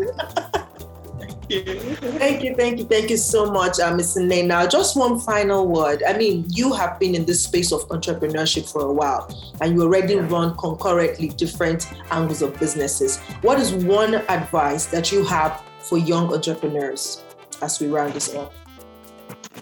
you. 1.49 1.65
Thank 2.21 2.45
you, 2.45 2.55
thank 2.55 2.79
you, 2.79 2.85
thank 2.85 3.11
you 3.11 3.17
so 3.17 3.51
much, 3.51 3.81
uh, 3.81 3.95
Ms. 3.95 4.17
Nene. 4.17 4.47
Now, 4.47 4.67
just 4.67 4.97
one 4.97 5.19
final 5.19 5.67
word. 5.67 6.03
I 6.07 6.17
mean, 6.17 6.45
you 6.49 6.73
have 6.75 7.01
been 7.01 7.15
in 7.15 7.25
this 7.25 7.43
space 7.43 7.73
of 7.73 7.89
entrepreneurship 7.89 8.71
for 8.71 8.83
a 8.83 8.93
while, 8.93 9.29
and 9.61 9.75
you 9.75 9.83
already 9.83 10.17
run 10.17 10.57
concurrently 10.57 11.29
different 11.29 11.91
angles 12.13 12.43
of 12.43 12.57
businesses. 12.61 13.19
What 13.43 13.59
is 13.59 13.73
one 13.73 14.15
advice 14.29 14.87
that 14.87 15.11
you 15.11 15.25
have 15.25 15.61
for 15.81 15.99
young 15.99 16.33
entrepreneurs 16.33 17.25
as 17.63 17.81
we 17.81 17.89
round 17.89 18.13
this 18.13 18.33
off? 18.35 18.53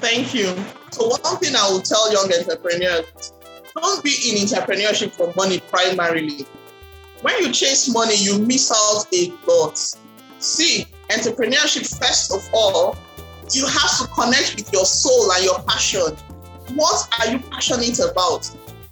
Thank 0.02 0.34
you. 0.34 0.54
So 0.90 1.06
one 1.06 1.38
thing 1.38 1.56
I 1.56 1.70
will 1.70 1.80
tell 1.80 2.12
young 2.12 2.30
entrepreneurs, 2.32 3.32
don't 3.74 4.04
be 4.04 4.10
in 4.28 4.46
entrepreneurship 4.46 5.12
for 5.12 5.32
money 5.36 5.60
primarily. 5.60 6.44
When 7.22 7.36
you 7.42 7.52
chase 7.52 7.92
money, 7.92 8.14
you 8.16 8.38
miss 8.38 8.70
out 8.70 9.06
a 9.12 9.32
lot. 9.46 9.78
See, 10.38 10.86
entrepreneurship, 11.10 11.98
first 11.98 12.32
of 12.32 12.48
all, 12.54 12.96
you 13.52 13.66
have 13.66 13.98
to 13.98 14.06
connect 14.14 14.54
with 14.56 14.72
your 14.72 14.84
soul 14.84 15.32
and 15.32 15.44
your 15.44 15.60
passion. 15.62 16.16
What 16.74 17.08
are 17.18 17.32
you 17.32 17.38
passionate 17.40 17.98
about? 17.98 18.50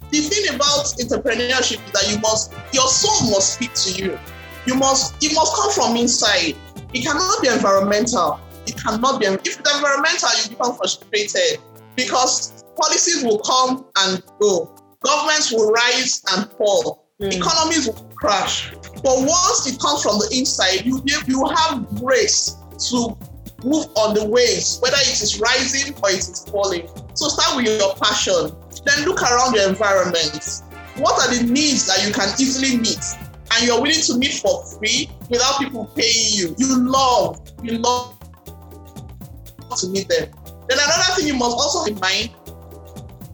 The 0.09 0.19
thing 0.19 0.55
about 0.55 0.85
entrepreneurship 0.99 1.85
is 1.85 1.91
that 1.91 2.09
you 2.09 2.19
must, 2.19 2.53
your 2.73 2.87
soul 2.87 3.29
must 3.31 3.53
speak 3.53 3.73
to 3.73 3.91
you. 3.91 4.19
You 4.65 4.75
must, 4.75 5.23
it 5.23 5.33
must 5.33 5.55
come 5.55 5.71
from 5.71 5.95
inside. 5.95 6.55
It 6.93 7.05
cannot 7.05 7.41
be 7.41 7.49
environmental. 7.49 8.39
It 8.65 8.75
cannot 8.77 9.19
be. 9.19 9.27
If 9.27 9.45
it's 9.45 9.57
environmental, 9.57 10.29
you 10.43 10.49
become 10.49 10.75
frustrated 10.75 11.59
because 11.95 12.63
policies 12.75 13.23
will 13.23 13.39
come 13.39 13.85
and 13.99 14.23
go. 14.39 14.73
Governments 15.01 15.51
will 15.51 15.71
rise 15.71 16.23
and 16.31 16.51
fall. 16.53 17.05
Mm. 17.21 17.35
Economies 17.35 17.87
will 17.87 18.06
crash. 18.17 18.71
But 19.03 19.19
once 19.19 19.67
it 19.67 19.79
comes 19.79 20.01
from 20.01 20.19
the 20.19 20.29
inside, 20.33 20.85
you 20.85 21.01
you 21.05 21.45
have 21.47 21.87
grace 21.99 22.57
to 22.89 23.17
move 23.63 23.87
on 23.95 24.13
the 24.13 24.25
waves, 24.25 24.79
whether 24.81 24.97
it 24.97 25.21
is 25.21 25.39
rising 25.39 25.93
or 26.03 26.09
it 26.09 26.19
is 26.19 26.45
falling. 26.49 26.87
So 27.13 27.27
start 27.27 27.57
with 27.57 27.65
your 27.65 27.95
passion. 27.95 28.51
Then 28.85 29.05
look 29.05 29.21
around 29.21 29.55
your 29.55 29.69
environment. 29.69 30.63
What 30.97 31.13
are 31.21 31.35
the 31.35 31.51
needs 31.51 31.87
that 31.87 32.05
you 32.05 32.13
can 32.13 32.29
easily 32.39 32.77
meet? 32.77 33.03
And 33.53 33.65
you're 33.65 33.81
willing 33.81 34.01
to 34.01 34.17
meet 34.17 34.33
for 34.33 34.65
free 34.65 35.09
without 35.29 35.59
people 35.59 35.85
paying 35.95 36.33
you. 36.33 36.55
You 36.57 36.77
love, 36.79 37.41
you 37.63 37.77
love 37.77 38.17
to 39.77 39.87
meet 39.89 40.07
them. 40.09 40.29
Then 40.67 40.77
another 40.77 41.13
thing 41.15 41.27
you 41.27 41.35
must 41.35 41.55
also 41.57 41.79
have 41.79 41.93
in 41.93 41.99
mind, 41.99 42.29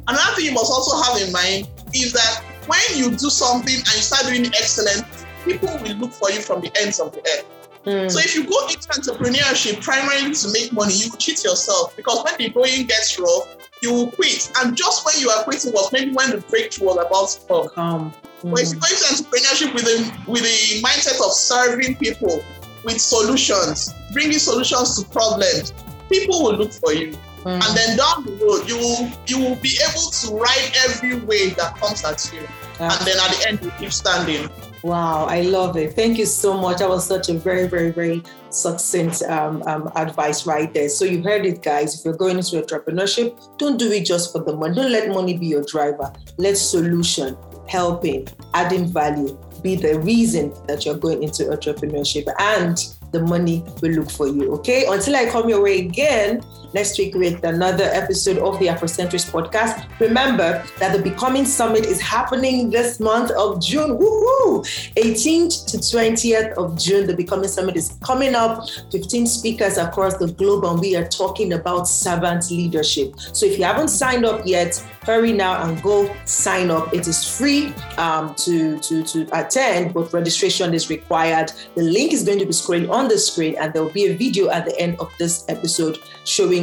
another 0.08 0.36
thing 0.36 0.46
you 0.46 0.54
must 0.54 0.72
also 0.72 1.02
have 1.02 1.22
in 1.22 1.32
mind 1.32 1.68
is 1.94 2.14
that 2.14 2.44
when 2.68 2.82
you 2.96 3.12
do 3.12 3.30
something 3.30 3.76
and 3.76 3.88
you 3.88 4.02
start 4.02 4.26
doing 4.26 4.46
excellent, 4.48 5.06
people 5.46 5.70
will 5.82 5.96
look 5.96 6.12
for 6.12 6.32
you 6.32 6.42
from 6.42 6.62
the 6.62 6.72
ends 6.80 7.00
of 7.00 7.12
the 7.12 7.20
earth. 7.20 7.46
Mm. 7.86 8.10
So 8.10 8.20
if 8.20 8.34
you 8.34 8.46
go 8.46 8.68
into 8.68 8.88
entrepreneurship 8.90 9.82
primarily 9.82 10.34
to 10.34 10.52
make 10.52 10.72
money, 10.72 10.94
you 10.94 11.10
will 11.10 11.18
cheat 11.18 11.44
yourself 11.44 11.96
because 11.98 12.24
when 12.24 12.38
the 12.38 12.50
going 12.50 12.86
gets 12.86 13.20
rough, 13.20 13.58
you 13.82 13.92
will 13.94 14.12
quit. 14.12 14.52
And 14.58 14.76
just 14.78 15.06
when 15.06 15.20
you 15.20 15.30
are 15.30 15.44
quitting 15.44 15.74
was 15.74 15.92
maybe 15.92 16.14
when 16.14 16.32
the 16.32 16.38
breakthrough 16.38 16.88
was 16.88 16.98
about 16.98 17.30
to 17.30 17.48
come. 17.48 17.70
Come. 17.70 18.14
But 18.52 18.62
if 18.62 18.74
you 18.74 18.80
go 18.80 18.88
into 18.88 19.04
entrepreneurship 19.04 19.74
with 19.74 19.86
a 19.86 20.32
with 20.32 20.44
a 20.44 20.82
mindset 20.82 21.20
of 21.26 21.32
serving 21.34 21.96
people 21.98 22.44
with 22.84 23.00
solutions, 23.00 23.94
bringing 24.12 24.40
solutions 24.40 25.02
to 25.02 25.10
problems, 25.10 25.74
people 26.10 26.44
will 26.44 26.56
look 26.56 26.72
for 26.72 26.94
you. 26.94 27.18
Mm. 27.44 27.62
And 27.68 27.78
then 27.78 27.98
down 27.98 28.26
the 28.26 28.32
road, 28.44 28.68
you 28.68 28.78
will 28.78 29.12
you 29.28 29.38
will 29.40 29.60
be 29.62 29.78
able 29.90 30.10
to 30.10 30.36
ride 30.36 30.72
every 30.86 31.20
wave 31.20 31.56
that 31.58 31.76
comes 31.78 32.04
at 32.04 32.32
you. 32.34 32.48
And 32.80 33.06
then 33.06 33.18
at 33.20 33.36
the 33.36 33.46
end, 33.48 33.62
you 33.64 33.72
keep 33.72 33.92
standing. 33.92 34.50
Wow, 34.84 35.26
I 35.26 35.42
love 35.42 35.78
it. 35.78 35.94
Thank 35.94 36.18
you 36.18 36.26
so 36.26 36.60
much. 36.60 36.80
That 36.80 36.90
was 36.90 37.08
such 37.08 37.30
a 37.30 37.34
very, 37.34 37.68
very, 37.68 37.92
very 37.92 38.22
succinct 38.50 39.22
um, 39.24 39.64
um, 39.66 39.90
advice 39.96 40.46
right 40.46 40.74
there. 40.74 40.90
So 40.90 41.06
you 41.06 41.24
heard 41.24 41.46
it, 41.46 41.62
guys. 41.62 41.98
If 41.98 42.04
you're 42.04 42.18
going 42.18 42.38
into 42.38 42.62
entrepreneurship, 42.62 43.58
don't 43.58 43.78
do 43.78 43.90
it 43.92 44.06
just 44.06 44.34
for 44.34 44.44
the 44.44 44.54
money. 44.54 44.76
Don't 44.76 44.92
let 44.92 45.08
money 45.08 45.38
be 45.38 45.46
your 45.46 45.64
driver. 45.64 46.12
Let 46.38 46.58
solution, 46.58 47.38
helping, 47.68 48.28
adding 48.54 48.88
value 48.88 49.38
be 49.62 49.76
the 49.76 50.00
reason 50.02 50.54
that 50.68 50.86
you're 50.86 50.98
going 50.98 51.24
into 51.24 51.44
entrepreneurship 51.46 52.28
and 52.40 52.78
the 53.14 53.22
money 53.22 53.64
will 53.82 53.92
look 53.92 54.12
for 54.12 54.28
you. 54.28 54.52
Okay. 54.56 54.86
Until 54.88 55.16
I 55.16 55.30
come 55.30 55.48
your 55.48 55.64
way 55.64 55.80
again 55.80 56.44
next 56.74 56.98
week 56.98 57.16
with 57.16 57.44
another 57.44 57.86
episode 57.86 58.38
of 58.38 58.60
the 58.60 58.68
Afrocentrist 58.68 59.32
podcast. 59.32 59.88
Remember 60.00 60.64
that 60.80 60.96
the 60.96 61.02
Becoming 61.02 61.46
Summit 61.46 61.86
is 61.86 62.02
happening 62.02 62.70
this 62.70 63.00
month 63.00 63.32
of 63.32 63.62
June. 63.62 63.98
Woohoo! 63.98 64.64
18th 64.96 65.72
to 65.72 65.78
20th 65.78 66.54
of 66.54 66.78
June, 66.78 67.08
the 67.08 67.16
Becoming 67.16 67.50
Summit 67.50 67.76
is 67.76 67.98
coming 68.04 68.36
up. 68.36 68.68
15 68.92 69.28
speakers 69.28 69.78
across 69.78 70.18
the 70.18 70.28
globe, 70.28 70.66
and 70.66 70.80
we 70.80 70.96
are 70.96 71.08
talking 71.08 71.54
about 71.54 71.88
servant 71.88 72.50
leadership. 72.50 73.14
So 73.34 73.46
if 73.46 73.58
you 73.58 73.64
haven't 73.64 73.90
signed 73.90 74.26
up 74.26 74.42
yet, 74.46 74.84
hurry 75.04 75.34
now 75.34 75.64
and 75.64 75.82
go 75.82 76.14
sign 76.26 76.72
up. 76.72 76.94
It 76.94 77.08
is 77.08 77.24
free 77.38 77.74
um, 77.98 78.34
to, 78.36 78.80
to, 78.80 79.04
to 79.04 79.28
attend, 79.34 79.94
but 79.94 80.12
registration 80.14 80.74
is 80.74 80.90
required. 80.90 81.52
The 81.76 81.84
link 81.84 82.14
is 82.14 82.24
going 82.24 82.40
to 82.40 82.46
be 82.46 82.52
scrolling 82.52 82.90
on 82.90 83.08
the 83.08 83.18
screen, 83.18 83.56
and 83.60 83.74
there 83.74 83.84
will 83.84 83.92
be 83.92 84.08
a 84.08 84.16
video 84.16 84.50
at 84.50 84.66
the 84.66 84.78
end 84.80 84.98
of 85.00 85.12
this 85.20 85.46
episode 85.50 86.00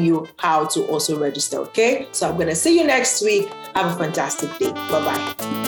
you 0.04 0.28
how 0.38 0.66
to 0.66 0.84
also 0.86 1.18
register. 1.18 1.58
Okay, 1.58 2.08
so 2.12 2.28
I'm 2.28 2.36
going 2.36 2.48
to 2.48 2.56
see 2.56 2.78
you 2.78 2.86
next 2.86 3.22
week. 3.22 3.48
Have 3.74 3.94
a 3.94 3.96
fantastic 3.96 4.56
day. 4.58 4.72
Bye 4.72 5.34
bye. 5.36 5.59